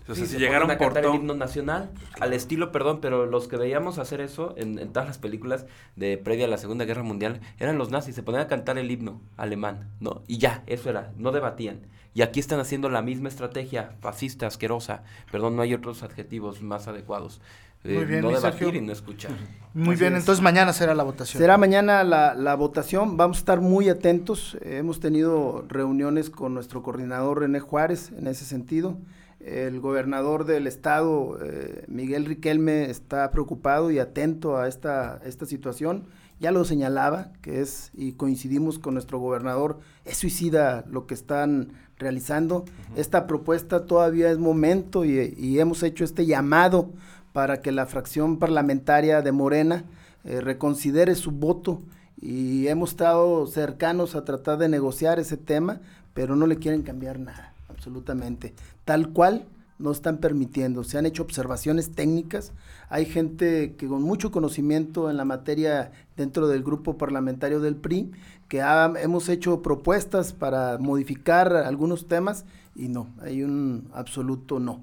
o 0.09 0.15
sea, 0.15 0.25
si 0.25 0.37
llegaron 0.37 0.71
a 0.71 0.77
cantar 0.77 1.05
el 1.05 1.15
himno 1.15 1.35
nacional, 1.35 1.91
al 2.19 2.33
estilo, 2.33 2.71
perdón, 2.71 2.99
pero 3.01 3.25
los 3.25 3.47
que 3.47 3.57
veíamos 3.57 3.99
hacer 3.99 4.21
eso 4.21 4.53
en, 4.57 4.77
todas 4.91 5.07
las 5.07 5.17
películas 5.17 5.65
de 5.95 6.17
previa 6.17 6.45
a 6.45 6.49
la 6.49 6.57
Segunda 6.57 6.85
Guerra 6.85 7.03
Mundial 7.03 7.41
eran 7.59 7.77
los 7.77 7.91
nazis, 7.91 8.15
se 8.15 8.23
ponían 8.23 8.43
a 8.43 8.47
cantar 8.47 8.77
el 8.77 8.89
himno 8.89 9.21
alemán, 9.37 9.89
¿no? 9.99 10.23
Y 10.27 10.37
ya, 10.37 10.63
eso 10.67 10.89
era, 10.89 11.11
no 11.17 11.31
debatían. 11.31 11.81
Y 12.13 12.23
aquí 12.23 12.39
están 12.39 12.59
haciendo 12.59 12.89
la 12.89 13.01
misma 13.01 13.29
estrategia, 13.29 13.91
fascista, 14.01 14.47
asquerosa, 14.47 15.03
perdón, 15.31 15.55
no 15.55 15.61
hay 15.61 15.73
otros 15.73 16.01
adjetivos 16.01 16.61
más 16.61 16.87
adecuados. 16.87 17.39
Muy 17.83 17.93
eh, 17.93 18.05
bien, 18.05 18.21
no 18.21 18.31
debatir 18.31 18.75
y 18.75 18.81
no 18.81 18.91
escuchar. 18.91 19.31
Muy 19.73 19.95
bien, 19.95 20.15
entonces 20.15 20.43
mañana 20.43 20.73
será 20.73 20.95
la 20.95 21.03
votación. 21.03 21.39
Será 21.39 21.57
mañana 21.57 22.03
la, 22.03 22.33
la 22.33 22.55
votación, 22.55 23.15
vamos 23.15 23.37
a 23.37 23.39
estar 23.39 23.61
muy 23.61 23.87
atentos. 23.87 24.57
hemos 24.61 24.99
tenido 24.99 25.63
reuniones 25.67 26.29
con 26.29 26.53
nuestro 26.53 26.83
coordinador 26.83 27.39
René 27.39 27.59
Juárez 27.59 28.11
en 28.17 28.27
ese 28.27 28.43
sentido. 28.43 28.97
El 29.39 29.79
gobernador 29.79 30.45
del 30.45 30.67
estado, 30.67 31.39
eh, 31.41 31.85
Miguel 31.87 32.25
Riquelme, 32.25 32.89
está 32.89 33.31
preocupado 33.31 33.89
y 33.89 33.97
atento 33.97 34.57
a 34.57 34.67
esta, 34.67 35.21
esta 35.23 35.45
situación. 35.45 36.03
Ya 36.41 36.51
lo 36.51 36.65
señalaba, 36.65 37.31
que 37.41 37.61
es, 37.61 37.91
y 37.93 38.13
coincidimos 38.13 38.79
con 38.79 38.95
nuestro 38.95 39.17
gobernador, 39.19 39.79
es 40.03 40.17
suicida 40.17 40.83
lo 40.89 41.07
que 41.07 41.13
están 41.13 41.71
realizando. 41.97 42.65
Esta 42.95 43.27
propuesta 43.27 43.85
todavía 43.85 44.29
es 44.29 44.39
momento 44.39 45.05
y, 45.05 45.59
hemos 45.59 45.83
hecho 45.83 46.03
este 46.03 46.25
llamado 46.25 46.91
para 47.31 47.61
que 47.61 47.71
la 47.71 47.85
fracción 47.85 48.39
parlamentaria 48.39 49.21
de 49.21 49.31
Morena 49.31 49.85
eh, 50.25 50.41
reconsidere 50.41 51.15
su 51.15 51.31
voto 51.31 51.81
y 52.21 52.67
hemos 52.67 52.91
estado 52.91 53.47
cercanos 53.47 54.15
a 54.15 54.25
tratar 54.25 54.57
de 54.57 54.67
negociar 54.67 55.19
ese 55.19 55.37
tema, 55.37 55.79
pero 56.13 56.35
no 56.35 56.45
le 56.47 56.57
quieren 56.57 56.83
cambiar 56.83 57.19
nada 57.19 57.48
absolutamente. 57.79 58.53
Tal 58.83 59.09
cual 59.09 59.47
no 59.77 59.91
están 59.91 60.17
permitiendo. 60.17 60.83
Se 60.83 60.97
han 60.97 61.05
hecho 61.05 61.23
observaciones 61.23 61.91
técnicas. 61.91 62.51
Hay 62.89 63.05
gente 63.05 63.75
que 63.75 63.87
con 63.87 64.03
mucho 64.03 64.31
conocimiento 64.31 65.09
en 65.09 65.15
la 65.15 65.23
materia 65.23 65.91
dentro 66.17 66.49
del 66.49 66.63
grupo 66.63 66.97
parlamentario 66.97 67.61
del 67.61 67.77
PRI, 67.77 68.11
que 68.49 68.59
hemos 69.01 69.29
hecho 69.29 69.61
propuestas 69.61 70.33
para 70.33 70.77
modificar 70.77 71.53
algunos 71.55 72.07
temas 72.07 72.45
y 72.75 72.89
no, 72.89 73.07
hay 73.21 73.43
un 73.43 73.87
absoluto 73.93 74.59
no. 74.59 74.81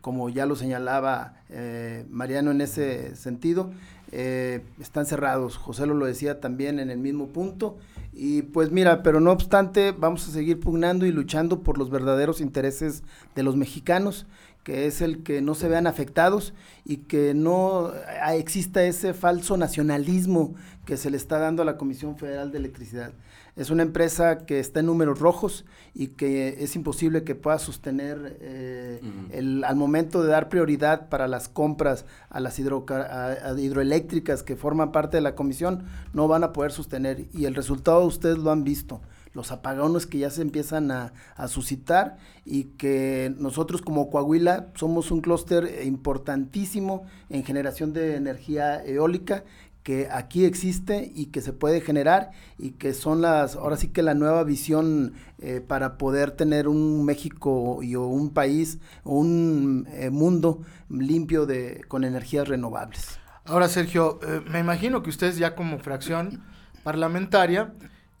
Como 0.00 0.28
ya 0.28 0.46
lo 0.46 0.54
señalaba 0.54 1.34
eh, 1.48 2.04
Mariano 2.10 2.50
en 2.50 2.60
ese 2.60 3.16
sentido, 3.16 3.70
eh, 4.12 4.62
están 4.80 5.06
cerrados. 5.06 5.56
José 5.56 5.86
lo, 5.86 6.04
decía 6.04 6.40
también 6.40 6.78
en 6.78 6.90
el 6.90 6.98
mismo 6.98 7.28
punto 7.28 7.78
y 8.12 8.42
pues 8.42 8.70
mira, 8.70 9.02
pero 9.02 9.20
no 9.20 9.30
obstante, 9.30 9.92
vamos 9.92 10.26
a 10.28 10.32
seguir 10.32 10.58
pugnando 10.58 11.06
y 11.06 11.12
luchando 11.12 11.62
por 11.62 11.78
los 11.78 11.88
verdaderos 11.90 12.40
intereses 12.40 13.02
de 13.34 13.42
los 13.42 13.54
mexicanos, 13.54 14.26
que 14.64 14.86
es 14.86 15.02
el 15.02 15.22
que 15.22 15.40
no 15.40 15.54
se 15.54 15.68
vean 15.68 15.86
afectados 15.86 16.52
y 16.84 16.98
que 16.98 17.32
no 17.34 17.92
ah, 18.22 18.34
exista 18.34 18.82
ese 18.82 19.14
falso 19.14 19.56
nacionalismo 19.56 20.54
que 20.84 20.96
se 20.96 21.10
le 21.10 21.16
está 21.16 21.38
dando 21.38 21.62
a 21.62 21.64
la 21.64 21.76
Comisión 21.76 22.16
Federal 22.16 22.50
de 22.50 22.58
Electricidad. 22.58 23.12
Es 23.58 23.70
una 23.70 23.82
empresa 23.82 24.46
que 24.46 24.60
está 24.60 24.80
en 24.80 24.86
números 24.86 25.18
rojos 25.18 25.64
y 25.92 26.08
que 26.08 26.62
es 26.62 26.76
imposible 26.76 27.24
que 27.24 27.34
pueda 27.34 27.58
sostener 27.58 28.38
eh, 28.40 29.00
el, 29.32 29.64
al 29.64 29.74
momento 29.74 30.22
de 30.22 30.28
dar 30.28 30.48
prioridad 30.48 31.08
para 31.08 31.26
las 31.26 31.48
compras 31.48 32.06
a 32.30 32.38
las 32.38 32.58
hidroeléctricas 32.60 34.44
que 34.44 34.54
forman 34.54 34.92
parte 34.92 35.16
de 35.16 35.22
la 35.22 35.34
comisión, 35.34 35.82
no 36.12 36.28
van 36.28 36.44
a 36.44 36.52
poder 36.52 36.70
sostener. 36.70 37.26
Y 37.32 37.46
el 37.46 37.56
resultado 37.56 38.04
ustedes 38.04 38.38
lo 38.38 38.52
han 38.52 38.62
visto 38.62 39.00
los 39.34 39.52
apagones 39.52 40.06
que 40.06 40.18
ya 40.18 40.30
se 40.30 40.42
empiezan 40.42 40.90
a, 40.90 41.12
suscitar 41.46 42.16
y 42.44 42.64
que 42.76 43.32
nosotros 43.38 43.82
como 43.82 44.10
Coahuila 44.10 44.68
somos 44.74 45.10
un 45.10 45.20
clúster 45.20 45.84
importantísimo 45.84 47.04
en 47.30 47.44
generación 47.44 47.92
de 47.92 48.16
energía 48.16 48.84
eólica 48.84 49.44
que 49.88 50.06
aquí 50.12 50.44
existe 50.44 51.10
y 51.14 51.28
que 51.28 51.40
se 51.40 51.54
puede 51.54 51.80
generar 51.80 52.32
y 52.58 52.72
que 52.72 52.92
son 52.92 53.22
las, 53.22 53.56
ahora 53.56 53.78
sí 53.78 53.88
que 53.88 54.02
la 54.02 54.12
nueva 54.12 54.44
visión 54.44 55.14
eh, 55.38 55.62
para 55.66 55.96
poder 55.96 56.32
tener 56.32 56.68
un 56.68 57.06
México 57.06 57.82
y 57.82 57.96
un 57.96 58.28
país, 58.28 58.80
un 59.04 59.88
eh, 59.92 60.10
mundo 60.10 60.60
limpio 60.90 61.46
de, 61.46 61.86
con 61.88 62.04
energías 62.04 62.48
renovables. 62.48 63.18
Ahora, 63.46 63.66
Sergio, 63.66 64.20
eh, 64.28 64.42
me 64.50 64.58
imagino 64.58 65.02
que 65.02 65.08
ustedes 65.08 65.38
ya 65.38 65.54
como 65.54 65.78
fracción 65.78 66.42
parlamentaria 66.82 67.72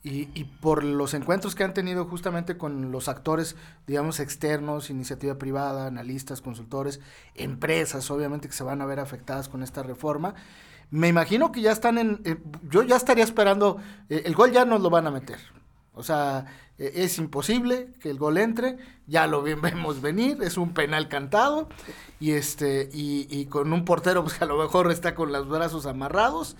y, 0.02 0.44
por 0.62 0.84
los 0.84 1.12
encuentros 1.12 1.54
que 1.54 1.64
han 1.64 1.74
tenido 1.74 2.06
justamente 2.06 2.56
con 2.56 2.90
los 2.92 3.08
actores, 3.08 3.56
digamos, 3.86 4.20
externos, 4.20 4.88
iniciativa 4.88 5.34
privada, 5.36 5.86
analistas, 5.86 6.40
consultores, 6.40 7.00
empresas, 7.34 8.10
obviamente 8.10 8.48
que 8.48 8.54
se 8.54 8.64
van 8.64 8.80
a 8.80 8.86
ver 8.86 9.00
afectadas 9.00 9.50
con 9.50 9.62
esta 9.62 9.82
reforma, 9.82 10.34
me 10.90 11.08
imagino 11.08 11.52
que 11.52 11.60
ya 11.60 11.72
están 11.72 11.98
en... 11.98 12.20
Eh, 12.24 12.36
yo 12.70 12.82
ya 12.82 12.96
estaría 12.96 13.24
esperando, 13.24 13.78
eh, 14.08 14.22
el 14.24 14.34
gol 14.34 14.52
ya 14.52 14.64
nos 14.64 14.80
lo 14.80 14.90
van 14.90 15.06
a 15.06 15.10
meter. 15.10 15.38
O 15.92 16.02
sea, 16.02 16.46
eh, 16.78 16.92
es 16.94 17.18
imposible 17.18 17.92
que 18.00 18.10
el 18.10 18.18
gol 18.18 18.38
entre, 18.38 18.78
ya 19.06 19.26
lo 19.26 19.42
vemos 19.62 20.00
venir, 20.00 20.38
es 20.42 20.56
un 20.56 20.72
penal 20.72 21.08
cantado 21.08 21.68
y 22.20 22.32
este 22.32 22.88
y, 22.92 23.26
y 23.30 23.46
con 23.46 23.72
un 23.72 23.84
portero 23.84 24.22
pues 24.22 24.40
a 24.40 24.46
lo 24.46 24.56
mejor 24.56 24.90
está 24.90 25.14
con 25.14 25.32
los 25.32 25.48
brazos 25.48 25.86
amarrados 25.86 26.56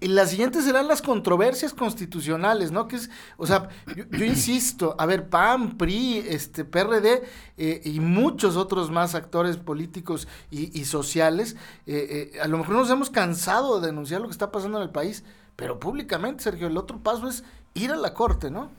las 0.00 0.30
siguientes 0.30 0.64
serán 0.64 0.88
las 0.88 1.02
controversias 1.02 1.74
constitucionales, 1.74 2.72
¿no? 2.72 2.88
Que 2.88 2.96
es, 2.96 3.10
o 3.36 3.46
sea, 3.46 3.68
yo, 3.94 4.24
insisto, 4.24 4.96
a 4.98 5.04
ver, 5.04 5.28
PAN, 5.28 5.76
PRI, 5.76 6.24
este, 6.26 6.64
PRD 6.64 7.22
eh, 7.58 7.82
y 7.84 8.00
muchos 8.00 8.56
otros 8.56 8.90
más 8.90 9.14
actores 9.14 9.58
políticos 9.58 10.28
y, 10.50 10.84
sociales, 10.86 11.56
eh, 11.86 12.30
eh, 12.34 12.40
a 12.40 12.48
lo 12.48 12.58
mejor 12.58 12.74
nos 12.74 12.90
hemos 12.90 13.10
cansado 13.10 13.80
de 13.80 13.88
denunciar 13.88 14.20
lo 14.20 14.28
que 14.28 14.32
está 14.32 14.50
pasando 14.50 14.78
en 14.78 14.84
el 14.84 14.90
país, 14.90 15.24
pero 15.56 15.78
públicamente, 15.78 16.44
Sergio, 16.44 16.68
el 16.68 16.76
otro 16.76 16.98
paso 16.98 17.28
es 17.28 17.44
ir 17.74 17.92
a 17.92 17.96
la 17.96 18.14
corte, 18.14 18.50
¿no? 18.50 18.70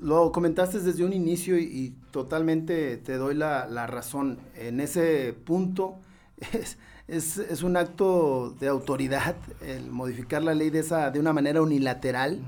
Lo 0.00 0.30
comentaste 0.30 0.78
desde 0.78 1.04
un 1.04 1.12
inicio 1.12 1.58
y, 1.58 1.94
totalmente 2.12 2.98
te 2.98 3.16
doy 3.16 3.34
la, 3.34 3.66
la 3.66 3.86
razón. 3.86 4.38
En 4.54 4.80
ese 4.80 5.32
punto 5.32 5.96
es 6.52 6.76
es, 7.08 7.38
es, 7.38 7.62
un 7.62 7.76
acto 7.76 8.54
de 8.60 8.68
autoridad 8.68 9.36
el 9.60 9.90
modificar 9.90 10.42
la 10.42 10.54
ley 10.54 10.70
de 10.70 10.80
esa 10.80 11.10
de 11.10 11.18
una 11.20 11.32
manera 11.32 11.60
unilateral, 11.60 12.40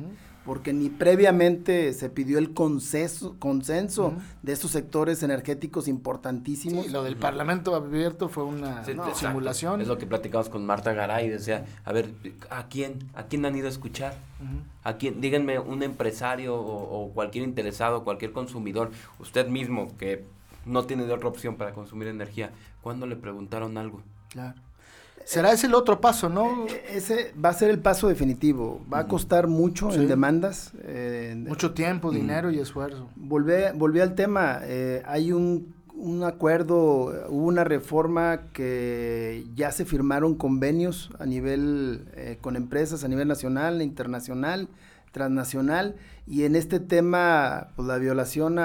porque 0.45 0.73
ni 0.73 0.91
previamente 0.91 1.93
se 1.93 2.11
pidió 2.11 2.39
el 2.39 2.53
consenso, 2.53 3.37
consenso 3.39 4.15
de 4.43 4.53
estos 4.53 4.71
sectores 4.71 5.23
energéticos 5.23 5.89
importantísimos. 5.89 6.85
Sí, 6.85 6.93
lo 6.93 7.03
del 7.03 7.17
Parlamento 7.17 7.75
abierto 7.75 8.29
fue 8.29 8.45
una 8.45 8.85
simulación. 9.15 9.81
Es 9.81 9.89
lo 9.89 9.99
que 9.99 10.07
platicamos 10.07 10.49
con 10.49 10.67
Marta 10.67 10.93
Garay, 10.93 11.29
decía, 11.29 11.65
a 11.85 11.93
ver, 11.93 12.11
¿a 12.51 12.69
quién? 12.69 12.99
¿A 13.15 13.25
quién 13.25 13.45
han 13.47 13.57
ido 13.57 13.67
a 13.67 13.71
escuchar? 13.71 14.15
¿A 14.83 14.99
quién? 14.99 15.21
Díganme 15.21 15.59
un 15.59 15.83
empresario 15.83 16.55
o, 16.55 17.05
o 17.05 17.11
cualquier 17.13 17.45
interesado, 17.45 18.05
cualquier 18.05 18.33
consumidor, 18.33 18.91
usted 19.19 19.49
mismo 19.49 19.97
que 19.97 20.25
no 20.67 20.85
tiene 20.85 21.05
de 21.05 21.13
otra 21.13 21.29
opción 21.29 21.57
para 21.57 21.73
consumir 21.73 22.09
energía, 22.09 22.51
¿cuándo 22.83 23.07
le 23.07 23.17
preguntaron 23.17 23.77
algo? 23.79 24.03
Claro. 24.31 24.61
Será 25.25 25.53
ese 25.53 25.69
el 25.69 25.75
otro 25.75 26.01
paso, 26.01 26.29
¿no? 26.29 26.67
Eh, 26.67 26.85
ese 26.91 27.33
va 27.43 27.49
a 27.49 27.55
ser 27.55 27.71
el 27.71 27.79
paso 27.79 28.09
definitivo. 28.09 28.85
Va 28.93 29.01
a 29.01 29.09
costar 29.09 29.47
mucho 29.47 29.93
en 29.93 30.07
demandas. 30.07 30.73
Eh, 30.83 31.35
mucho 31.49 31.73
tiempo, 31.73 32.13
mm. 32.13 32.15
dinero 32.15 32.51
y 32.51 32.59
esfuerzo. 32.59 33.09
Volví, 33.17 34.01
al 34.01 34.15
tema. 34.15 34.61
Eh, 34.65 35.03
hay 35.07 35.33
un, 35.33 35.75
un, 35.95 36.25
acuerdo, 36.25 37.27
hubo 37.29 37.47
una 37.47 37.65
reforma 37.65 38.43
que 38.53 39.47
ya 39.55 39.73
se 39.73 39.87
firmaron 39.87 40.35
convenios 40.35 41.11
a 41.19 41.25
nivel, 41.25 42.05
con 42.43 42.57
empresas 42.57 43.03
a 43.03 43.09
nivel 43.09 43.27
nacional, 43.27 43.81
internacional, 43.81 44.69
transnacional. 45.15 45.95
Y 46.27 46.43
en 46.43 46.57
este 46.57 46.81
tema, 46.81 47.69
pues 47.77 47.89
la 47.89 47.97
violación 47.97 48.59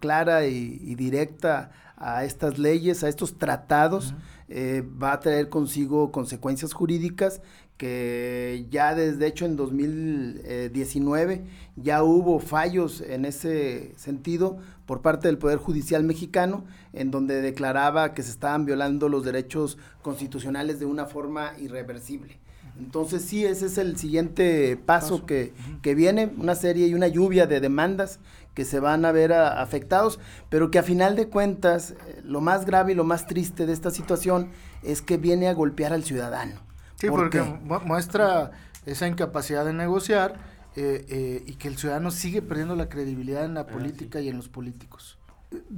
clara 0.00 0.46
y, 0.46 0.94
directa 0.94 1.72
a 1.98 2.24
estas 2.24 2.58
leyes, 2.58 3.04
a 3.04 3.08
estos 3.08 3.36
tratados. 3.36 4.14
Eh, 4.48 4.84
va 5.02 5.12
a 5.12 5.20
traer 5.20 5.48
consigo 5.48 6.12
consecuencias 6.12 6.72
jurídicas 6.72 7.42
que 7.76 8.66
ya 8.70 8.94
desde 8.94 9.26
hecho 9.26 9.44
en 9.44 9.56
2019 9.56 11.44
ya 11.76 12.02
hubo 12.02 12.38
fallos 12.40 13.02
en 13.02 13.24
ese 13.26 13.92
sentido 13.96 14.58
por 14.86 15.02
parte 15.02 15.28
del 15.28 15.36
Poder 15.36 15.58
Judicial 15.58 16.04
mexicano, 16.04 16.64
en 16.92 17.10
donde 17.10 17.42
declaraba 17.42 18.14
que 18.14 18.22
se 18.22 18.30
estaban 18.30 18.64
violando 18.64 19.08
los 19.08 19.24
derechos 19.24 19.78
constitucionales 20.00 20.78
de 20.78 20.86
una 20.86 21.06
forma 21.06 21.52
irreversible. 21.58 22.38
Entonces 22.78 23.22
sí, 23.22 23.44
ese 23.44 23.66
es 23.66 23.78
el 23.78 23.96
siguiente 23.96 24.76
paso, 24.76 25.24
Que, 25.26 25.52
que, 25.82 25.94
viene, 25.94 26.30
una 26.38 26.54
serie 26.54 26.86
y 26.86 26.94
una 26.94 27.08
lluvia 27.08 27.46
de 27.46 27.60
demandas 27.60 28.20
que 28.54 28.64
se 28.64 28.80
van 28.80 29.04
a 29.04 29.12
ver 29.12 29.32
afectados, 29.32 30.18
pero 30.48 30.70
que 30.70 30.78
a 30.78 30.82
final 30.82 31.16
de 31.16 31.28
cuentas 31.28 31.90
eh, 31.90 32.22
lo 32.24 32.40
más 32.40 32.64
grave 32.64 32.92
y 32.92 32.94
lo 32.94 33.04
más 33.04 33.26
triste 33.26 33.66
de 33.66 33.72
esta 33.72 33.90
situación 33.90 34.50
es 34.82 35.02
que 35.02 35.16
viene 35.16 35.48
a 35.48 35.54
golpear 35.54 35.92
al 35.92 36.04
ciudadano. 36.04 36.65
Sí, 36.96 37.08
porque 37.08 37.42
muestra 37.84 38.52
esa 38.86 39.06
incapacidad 39.06 39.64
de 39.64 39.72
negociar 39.72 40.34
eh, 40.76 41.04
eh, 41.08 41.42
y 41.46 41.54
que 41.54 41.68
el 41.68 41.76
ciudadano 41.76 42.10
sigue 42.10 42.42
perdiendo 42.42 42.74
la 42.76 42.88
credibilidad 42.88 43.44
en 43.44 43.54
la 43.54 43.60
ah, 43.60 43.66
política 43.66 44.20
y 44.20 44.28
en 44.28 44.36
los 44.36 44.48
políticos. 44.48 45.18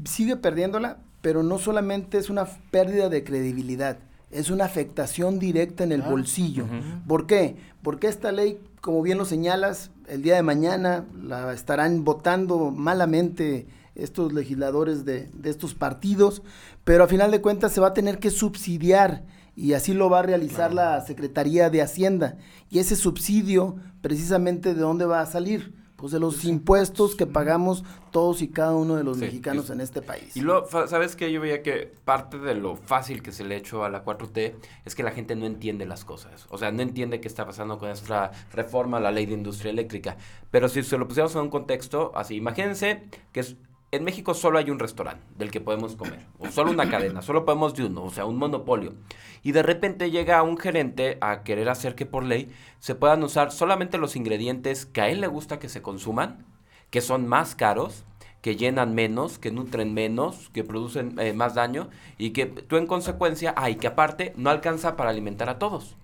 Sigue 0.05 0.37
perdiéndola, 0.37 0.99
pero 1.21 1.43
no 1.43 1.59
solamente 1.59 2.19
es 2.19 2.31
una 2.31 2.47
pérdida 2.71 3.09
de 3.09 3.25
credibilidad, 3.25 3.99
es 4.31 4.51
una 4.51 4.65
afectación 4.65 5.39
directa 5.39 5.85
en 5.85 5.93
el 5.93 6.03
bolsillo. 6.03 6.67
¿Por 7.07 7.27
qué? 7.27 7.57
Porque 7.83 8.09
esta 8.09 8.33
ley 8.33 8.61
como 8.81 9.03
bien 9.03 9.19
lo 9.19 9.25
señalas, 9.25 9.91
el 10.07 10.23
día 10.23 10.37
de 10.37 10.43
mañana 10.43 11.05
la 11.23 11.53
estarán 11.53 12.05
votando 12.05 12.71
malamente 12.71 13.67
estos 13.95 14.33
legisladores 14.33 15.05
de, 15.05 15.29
estos 15.45 15.75
partidos, 15.75 16.43
pero 16.85 17.05
a 17.05 17.09
final 17.09 17.31
de 17.31 17.41
cuentas 17.41 17.73
se 17.73 17.81
va 17.81 17.89
a 17.89 17.95
tener 17.95 18.19
que 18.19 18.31
subsidiar 18.31 19.25
y 19.59 19.73
así 19.73 19.93
lo 19.93 20.09
va 20.09 20.21
a 20.21 20.23
realizar 20.23 20.73
la 20.73 21.01
Secretaría 21.01 21.69
de 21.69 21.83
Hacienda. 21.83 22.37
Y 22.71 22.79
ese 22.79 22.95
subsidio, 22.95 23.75
precisamente, 24.01 24.73
¿de 24.73 24.81
dónde 24.81 25.05
va 25.05 25.21
a 25.21 25.27
salir? 25.27 25.75
Pues 25.97 26.13
de 26.13 26.21
los 26.21 26.45
impuestos 26.45 27.17
que 27.17 27.27
pagamos 27.27 27.83
todos 28.13 28.41
y 28.41 28.47
cada 28.47 28.77
uno 28.77 28.95
de 28.95 29.03
los 29.03 29.19
mexicanos 29.19 29.71
en 29.71 29.81
este 29.81 30.01
país. 30.01 30.37
Y 30.37 30.43
lo, 30.43 30.65
¿sabes 30.69 31.17
qué? 31.17 31.33
Yo 31.33 31.41
veía 31.41 31.61
que 31.65 31.93
parte 32.05 32.39
de 32.39 32.55
lo 32.55 32.77
fácil 32.77 33.21
que 33.21 33.33
se 33.33 33.43
le 33.43 33.57
echó 33.57 33.83
a 33.83 33.91
la 33.91 34.05
4T 34.05 34.55
es 34.85 34.95
que 34.95 35.03
la 35.03 35.11
gente 35.11 35.35
no 35.35 35.45
entiende 35.45 35.87
las 35.87 36.05
cosas. 36.05 36.47
O 36.51 36.57
sea, 36.57 36.71
no 36.71 36.83
entiende 36.83 37.21
qué 37.21 37.27
está 37.27 37.45
pasando 37.45 37.79
con 37.79 37.89
nuestra 37.89 38.31
reforma 38.53 38.99
a 38.99 39.01
la 39.01 39.11
ley 39.11 39.27
de 39.27 39.35
industria 39.35 39.73
eléctrica. 39.73 40.17
Pero 40.53 40.69
si 40.69 40.85
se 40.85 40.99
lo 40.99 41.09
pusiéramos 41.09 41.35
en 41.35 41.41
un 41.41 41.51
contexto 41.51 42.13
así, 42.15 42.37
imagínense 42.37 43.03
que 43.33 43.41
es 43.41 43.57
en 43.91 44.05
México 44.05 44.35
solo 44.35 44.59
hay 44.59 44.71
un 44.71 44.79
restaurante 44.79 45.25
del 45.37 45.51
que 45.51 45.61
podemos 45.61 45.97
comer, 45.97 46.27
o 46.39 46.49
solo 46.51 46.71
una 46.71 46.91
cadena, 46.91 47.23
solo 47.23 47.45
podemos 47.45 47.75
de 47.75 47.87
uno, 47.87 48.05
o 48.05 48.11
sea, 48.11 48.27
un 48.27 48.37
monopolio. 48.37 48.95
Y 49.43 49.53
de 49.53 49.63
repente 49.63 50.11
llega 50.11 50.43
un 50.43 50.59
gerente 50.59 51.17
a 51.21 51.43
querer 51.43 51.69
hacer 51.69 51.95
que 51.95 52.07
por 52.07 52.25
ley 52.25 52.53
se 52.81 52.95
puedan 52.95 53.23
usar 53.23 53.51
solamente 53.51 53.97
los 53.97 54.17
ingredientes 54.17 54.85
que 54.85 55.01
a 55.01 55.09
él 55.09 55.21
le 55.21 55.27
gusta 55.27 55.59
que 55.59 55.69
se 55.69 55.81
consuman, 55.81 56.45
que 56.91 57.01
son 57.01 57.27
más 57.27 57.55
caros, 57.55 58.05
que 58.43 58.57
llenan 58.57 58.95
menos, 58.95 59.39
que 59.39 59.51
nutren 59.51 59.95
menos, 59.95 60.51
que 60.51 60.65
producen 60.65 61.19
eh, 61.19 61.33
más 61.33 61.55
daño 61.55 61.89
y 62.19 62.31
que 62.31 62.47
tú 62.47 62.77
en 62.77 62.87
consecuencia, 62.87 63.55
ay, 63.57 63.77
que 63.77 63.87
aparte 63.87 64.33
no 64.37 64.51
alcanza 64.51 64.97
para 64.97 65.11
alimentar 65.11 65.49
a 65.49 65.59
todos. 65.59 65.97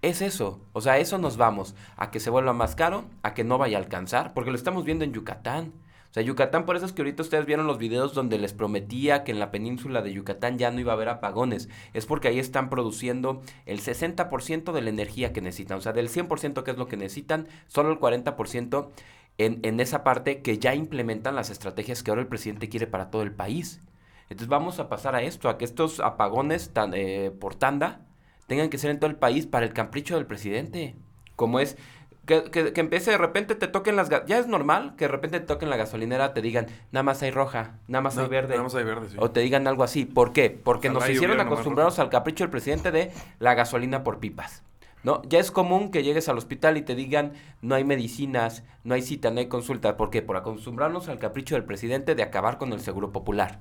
Es 0.00 0.20
eso, 0.20 0.60
o 0.72 0.80
sea, 0.80 0.98
eso 0.98 1.18
nos 1.18 1.36
vamos, 1.36 1.76
a 1.96 2.10
que 2.10 2.18
se 2.18 2.30
vuelva 2.30 2.52
más 2.52 2.74
caro, 2.74 3.04
a 3.22 3.34
que 3.34 3.44
no 3.44 3.58
vaya 3.58 3.78
a 3.78 3.80
alcanzar, 3.80 4.34
porque 4.34 4.50
lo 4.50 4.56
estamos 4.56 4.84
viendo 4.84 5.04
en 5.04 5.12
Yucatán. 5.12 5.72
O 6.12 6.14
sea, 6.14 6.22
Yucatán, 6.22 6.66
por 6.66 6.76
eso 6.76 6.84
es 6.84 6.92
que 6.92 7.00
ahorita 7.00 7.22
ustedes 7.22 7.46
vieron 7.46 7.66
los 7.66 7.78
videos 7.78 8.12
donde 8.12 8.36
les 8.36 8.52
prometía 8.52 9.24
que 9.24 9.32
en 9.32 9.38
la 9.38 9.50
península 9.50 10.02
de 10.02 10.12
Yucatán 10.12 10.58
ya 10.58 10.70
no 10.70 10.78
iba 10.78 10.92
a 10.92 10.94
haber 10.94 11.08
apagones. 11.08 11.70
Es 11.94 12.04
porque 12.04 12.28
ahí 12.28 12.38
están 12.38 12.68
produciendo 12.68 13.40
el 13.64 13.80
60% 13.80 14.72
de 14.72 14.82
la 14.82 14.90
energía 14.90 15.32
que 15.32 15.40
necesitan. 15.40 15.78
O 15.78 15.80
sea, 15.80 15.94
del 15.94 16.10
100% 16.10 16.64
que 16.64 16.70
es 16.70 16.76
lo 16.76 16.86
que 16.86 16.98
necesitan, 16.98 17.48
solo 17.66 17.90
el 17.90 17.98
40% 17.98 18.90
en, 19.38 19.60
en 19.62 19.80
esa 19.80 20.04
parte 20.04 20.42
que 20.42 20.58
ya 20.58 20.74
implementan 20.74 21.34
las 21.34 21.48
estrategias 21.48 22.02
que 22.02 22.10
ahora 22.10 22.20
el 22.20 22.28
presidente 22.28 22.68
quiere 22.68 22.86
para 22.86 23.10
todo 23.10 23.22
el 23.22 23.32
país. 23.32 23.80
Entonces 24.28 24.48
vamos 24.48 24.80
a 24.80 24.90
pasar 24.90 25.14
a 25.14 25.22
esto, 25.22 25.48
a 25.48 25.56
que 25.56 25.64
estos 25.64 25.98
apagones 25.98 26.70
eh, 26.92 27.32
por 27.40 27.54
tanda 27.54 28.04
tengan 28.48 28.68
que 28.68 28.76
ser 28.76 28.90
en 28.90 29.00
todo 29.00 29.08
el 29.08 29.16
país 29.16 29.46
para 29.46 29.64
el 29.64 29.72
capricho 29.72 30.16
del 30.16 30.26
presidente. 30.26 30.94
Como 31.36 31.58
es 31.58 31.78
Que, 32.26 32.44
que, 32.44 32.72
que, 32.72 32.80
empiece 32.80 33.10
de 33.10 33.18
repente 33.18 33.56
te 33.56 33.66
toquen 33.66 33.96
las... 33.96 34.08
Ya 34.08 34.38
es 34.38 34.46
normal 34.46 34.94
que 34.96 35.06
de 35.06 35.08
repente 35.08 35.40
te 35.40 35.46
toquen 35.46 35.70
la 35.70 35.76
gasolinera, 35.76 36.34
te 36.34 36.40
digan, 36.40 36.66
nada 36.92 37.02
más 37.02 37.20
hay 37.22 37.32
roja, 37.32 37.78
nada 37.88 38.00
más 38.00 38.16
hay 38.16 38.28
verde. 38.28 38.50
Nada 38.50 38.62
más 38.62 38.74
hay 38.76 38.84
verde, 38.84 39.08
sí. 39.10 39.16
O 39.18 39.30
te 39.32 39.40
digan 39.40 39.66
algo 39.66 39.82
así. 39.82 40.04
¿Por 40.04 40.32
qué? 40.32 40.50
Porque 40.50 40.88
nos 40.88 41.08
hicieron 41.08 41.40
acostumbrados 41.40 41.98
al 41.98 42.10
capricho 42.10 42.44
del 42.44 42.50
presidente 42.50 42.92
de 42.92 43.10
la 43.40 43.54
gasolina 43.54 44.04
por 44.04 44.20
pipas. 44.20 44.62
¿No? 45.02 45.20
Ya 45.24 45.40
es 45.40 45.50
común 45.50 45.90
que 45.90 46.04
llegues 46.04 46.28
al 46.28 46.38
hospital 46.38 46.76
y 46.76 46.82
te 46.82 46.94
digan 46.94 47.32
no 47.60 47.74
hay 47.74 47.82
medicinas, 47.82 48.62
no 48.84 48.94
hay 48.94 49.02
cita, 49.02 49.32
no 49.32 49.40
hay 49.40 49.48
consulta. 49.48 49.96
¿Por 49.96 50.10
qué? 50.10 50.22
Por 50.22 50.36
acostumbrarnos 50.36 51.08
al 51.08 51.18
capricho 51.18 51.56
del 51.56 51.64
presidente 51.64 52.14
de 52.14 52.22
acabar 52.22 52.56
con 52.56 52.72
el 52.72 52.78
seguro 52.78 53.10
popular. 53.10 53.58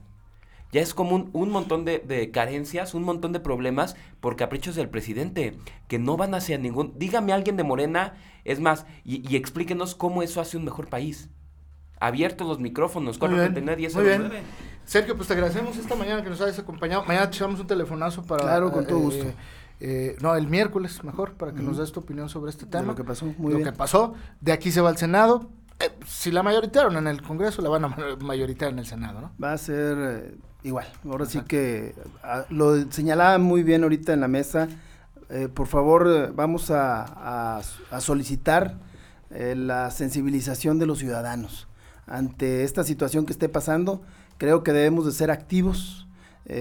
Ya 0.71 0.81
es 0.81 0.93
común 0.93 1.29
un 1.33 1.49
montón 1.49 1.85
de, 1.85 2.31
carencias, 2.31 2.93
un 2.93 3.03
montón 3.03 3.33
de 3.33 3.39
problemas 3.39 3.95
por 4.19 4.35
caprichos 4.35 4.75
del 4.75 4.89
presidente, 4.89 5.57
que 5.87 5.99
no 5.99 6.17
van 6.17 6.33
hacia 6.33 6.57
ningún... 6.57 6.93
Dígame 6.97 7.33
alguien 7.33 7.57
de 7.57 7.63
Morena, 7.63 8.13
es 8.45 8.59
más, 8.59 8.85
y, 9.03 9.35
explíquenos 9.35 9.95
cómo 9.95 10.23
eso 10.23 10.39
hace 10.39 10.57
un 10.57 10.65
mejor 10.65 10.87
país. 10.87 11.29
Abiertos 11.99 12.47
los 12.47 12.59
micrófonos, 12.59 13.17
439 13.17 13.77
10 13.77 14.43
Sergio, 14.85 15.15
pues 15.15 15.27
te 15.27 15.33
agradecemos 15.33 15.77
esta 15.77 15.95
mañana 15.95 16.23
que 16.23 16.29
nos 16.29 16.41
hayas 16.41 16.57
acompañado. 16.57 17.03
Mañana 17.05 17.29
te 17.29 17.35
echamos 17.35 17.59
un 17.59 17.67
telefonazo 17.67 18.23
para... 18.23 18.43
Claro, 18.43 18.71
con 18.71 18.87
todo 18.87 18.97
eh, 18.97 19.01
gusto. 19.01 19.25
Eh, 19.79 20.15
no, 20.21 20.35
el 20.35 20.47
miércoles 20.47 21.03
mejor, 21.03 21.33
para 21.33 21.53
que 21.53 21.61
nos 21.61 21.77
des 21.77 21.91
tu 21.91 21.99
opinión 21.99 22.29
sobre 22.29 22.49
este 22.49 22.65
tema. 22.65 22.87
lo 22.87 22.95
que 22.95 23.03
pasó, 23.03 23.25
muy 23.25 23.51
lo 23.51 23.57
bien. 23.57 23.71
que 23.71 23.75
pasó. 23.75 24.13
De 24.39 24.51
aquí 24.51 24.71
se 24.71 24.79
va 24.79 24.89
al 24.89 24.97
Senado. 24.97 25.49
Eh, 25.79 25.91
si 26.05 26.31
la 26.31 26.43
mayoritaron 26.43 26.97
en 26.97 27.07
el 27.07 27.21
Congreso, 27.21 27.61
la 27.61 27.69
van 27.69 27.85
a 27.85 27.95
mayoritar 28.19 28.69
en 28.69 28.79
el 28.79 28.85
Senado, 28.85 29.21
¿no? 29.21 29.31
Va 29.41 29.53
a 29.53 29.57
ser 29.57 30.37
igual. 30.63 30.87
Ahora 31.05 31.25
sí 31.25 31.41
que 31.47 31.95
ah, 32.23 32.45
lo 32.49 32.91
señalaba 32.91 33.37
muy 33.37 33.63
bien 33.63 33.83
ahorita 33.83 34.13
en 34.13 34.21
la 34.21 34.27
mesa. 34.27 34.67
Eh, 35.29 35.47
por 35.47 35.67
favor, 35.67 36.07
eh, 36.07 36.31
vamos 36.35 36.71
a, 36.71 37.61
solicitar 37.99 38.77
eh, 39.29 39.55
la 39.55 39.89
sensibilización 39.91 40.77
de 40.77 40.85
los 40.85 40.99
ciudadanos 40.99 41.67
ante 42.05 42.63
esta 42.63 42.83
situación 42.83 43.25
que 43.25 43.31
esté 43.31 43.47
pasando. 43.47 44.01
Creo 44.37 44.63
que 44.63 44.73
debemos 44.73 45.05
de 45.05 45.11
ser 45.11 45.31
activos, 45.31 46.07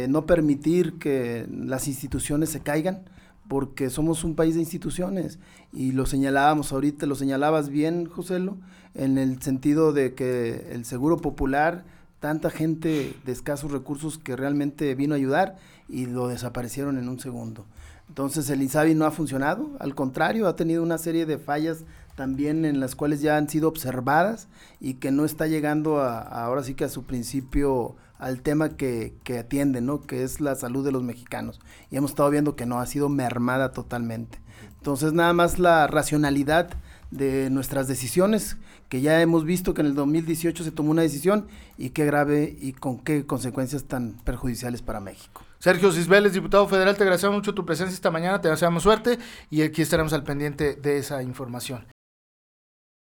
no 0.08 0.24
permitir 0.24 0.98
que 0.98 1.48
las 1.50 1.88
instituciones 1.88 2.50
se 2.50 2.60
caigan, 2.60 3.02
porque 3.48 3.90
somos 3.90 4.22
un 4.22 4.36
país 4.36 4.54
de 4.54 4.60
instituciones 4.60 5.40
y 5.72 5.90
lo 5.90 6.06
señalábamos 6.06 6.72
ahorita, 6.72 7.06
lo 7.06 7.16
señalabas 7.16 7.70
bien, 7.70 8.06
Joselo, 8.06 8.58
en 8.94 9.18
el 9.18 9.42
sentido 9.42 9.92
de 9.92 10.14
que 10.14 10.68
el 10.70 10.84
Seguro 10.84 11.16
Popular 11.16 11.84
tanta 12.20 12.50
gente 12.50 13.16
de 13.24 13.32
escasos 13.32 13.72
recursos 13.72 14.18
que 14.18 14.36
realmente 14.36 14.94
vino 14.94 15.14
a 15.14 15.16
ayudar 15.16 15.56
y 15.88 16.06
lo 16.06 16.28
desaparecieron 16.28 16.98
en 16.98 17.08
un 17.08 17.18
segundo. 17.18 17.66
Entonces 18.08 18.50
el 18.50 18.62
INSABI 18.62 18.94
no 18.94 19.06
ha 19.06 19.10
funcionado, 19.10 19.70
al 19.78 19.94
contrario, 19.94 20.46
ha 20.48 20.56
tenido 20.56 20.82
una 20.82 20.98
serie 20.98 21.26
de 21.26 21.38
fallas 21.38 21.84
también 22.16 22.64
en 22.64 22.80
las 22.80 22.96
cuales 22.96 23.22
ya 23.22 23.36
han 23.36 23.48
sido 23.48 23.68
observadas 23.68 24.48
y 24.80 24.94
que 24.94 25.10
no 25.10 25.24
está 25.24 25.46
llegando 25.46 26.00
a, 26.00 26.20
ahora 26.20 26.62
sí 26.62 26.74
que 26.74 26.84
a 26.84 26.88
su 26.88 27.04
principio 27.04 27.96
al 28.18 28.42
tema 28.42 28.76
que, 28.76 29.14
que 29.24 29.38
atiende, 29.38 29.80
¿no? 29.80 30.02
Que 30.02 30.24
es 30.24 30.40
la 30.40 30.54
salud 30.54 30.84
de 30.84 30.92
los 30.92 31.02
mexicanos. 31.02 31.60
Y 31.90 31.96
hemos 31.96 32.10
estado 32.10 32.28
viendo 32.28 32.56
que 32.56 32.66
no, 32.66 32.80
ha 32.80 32.86
sido 32.86 33.08
mermada 33.08 33.72
totalmente. 33.72 34.38
Entonces 34.76 35.12
nada 35.12 35.32
más 35.32 35.58
la 35.58 35.86
racionalidad 35.86 36.70
de 37.10 37.50
nuestras 37.50 37.88
decisiones 37.88 38.56
que 38.88 39.00
ya 39.00 39.20
hemos 39.20 39.44
visto 39.44 39.74
que 39.74 39.80
en 39.80 39.88
el 39.88 39.94
2018 39.94 40.64
se 40.64 40.72
tomó 40.72 40.90
una 40.90 41.02
decisión 41.02 41.46
y 41.78 41.90
qué 41.90 42.04
grave 42.04 42.56
y 42.60 42.72
con 42.72 42.98
qué 42.98 43.26
consecuencias 43.26 43.84
tan 43.84 44.12
perjudiciales 44.24 44.82
para 44.82 45.00
México. 45.00 45.42
Sergio 45.58 45.92
Cisbeles, 45.92 46.32
diputado 46.32 46.66
federal, 46.66 46.96
te 46.96 47.02
agradecemos 47.02 47.36
mucho 47.36 47.54
tu 47.54 47.66
presencia 47.66 47.94
esta 47.94 48.10
mañana, 48.10 48.40
te 48.40 48.48
deseamos 48.48 48.82
suerte 48.82 49.18
y 49.50 49.62
aquí 49.62 49.82
estaremos 49.82 50.12
al 50.12 50.24
pendiente 50.24 50.74
de 50.74 50.98
esa 50.98 51.22
información. 51.22 51.84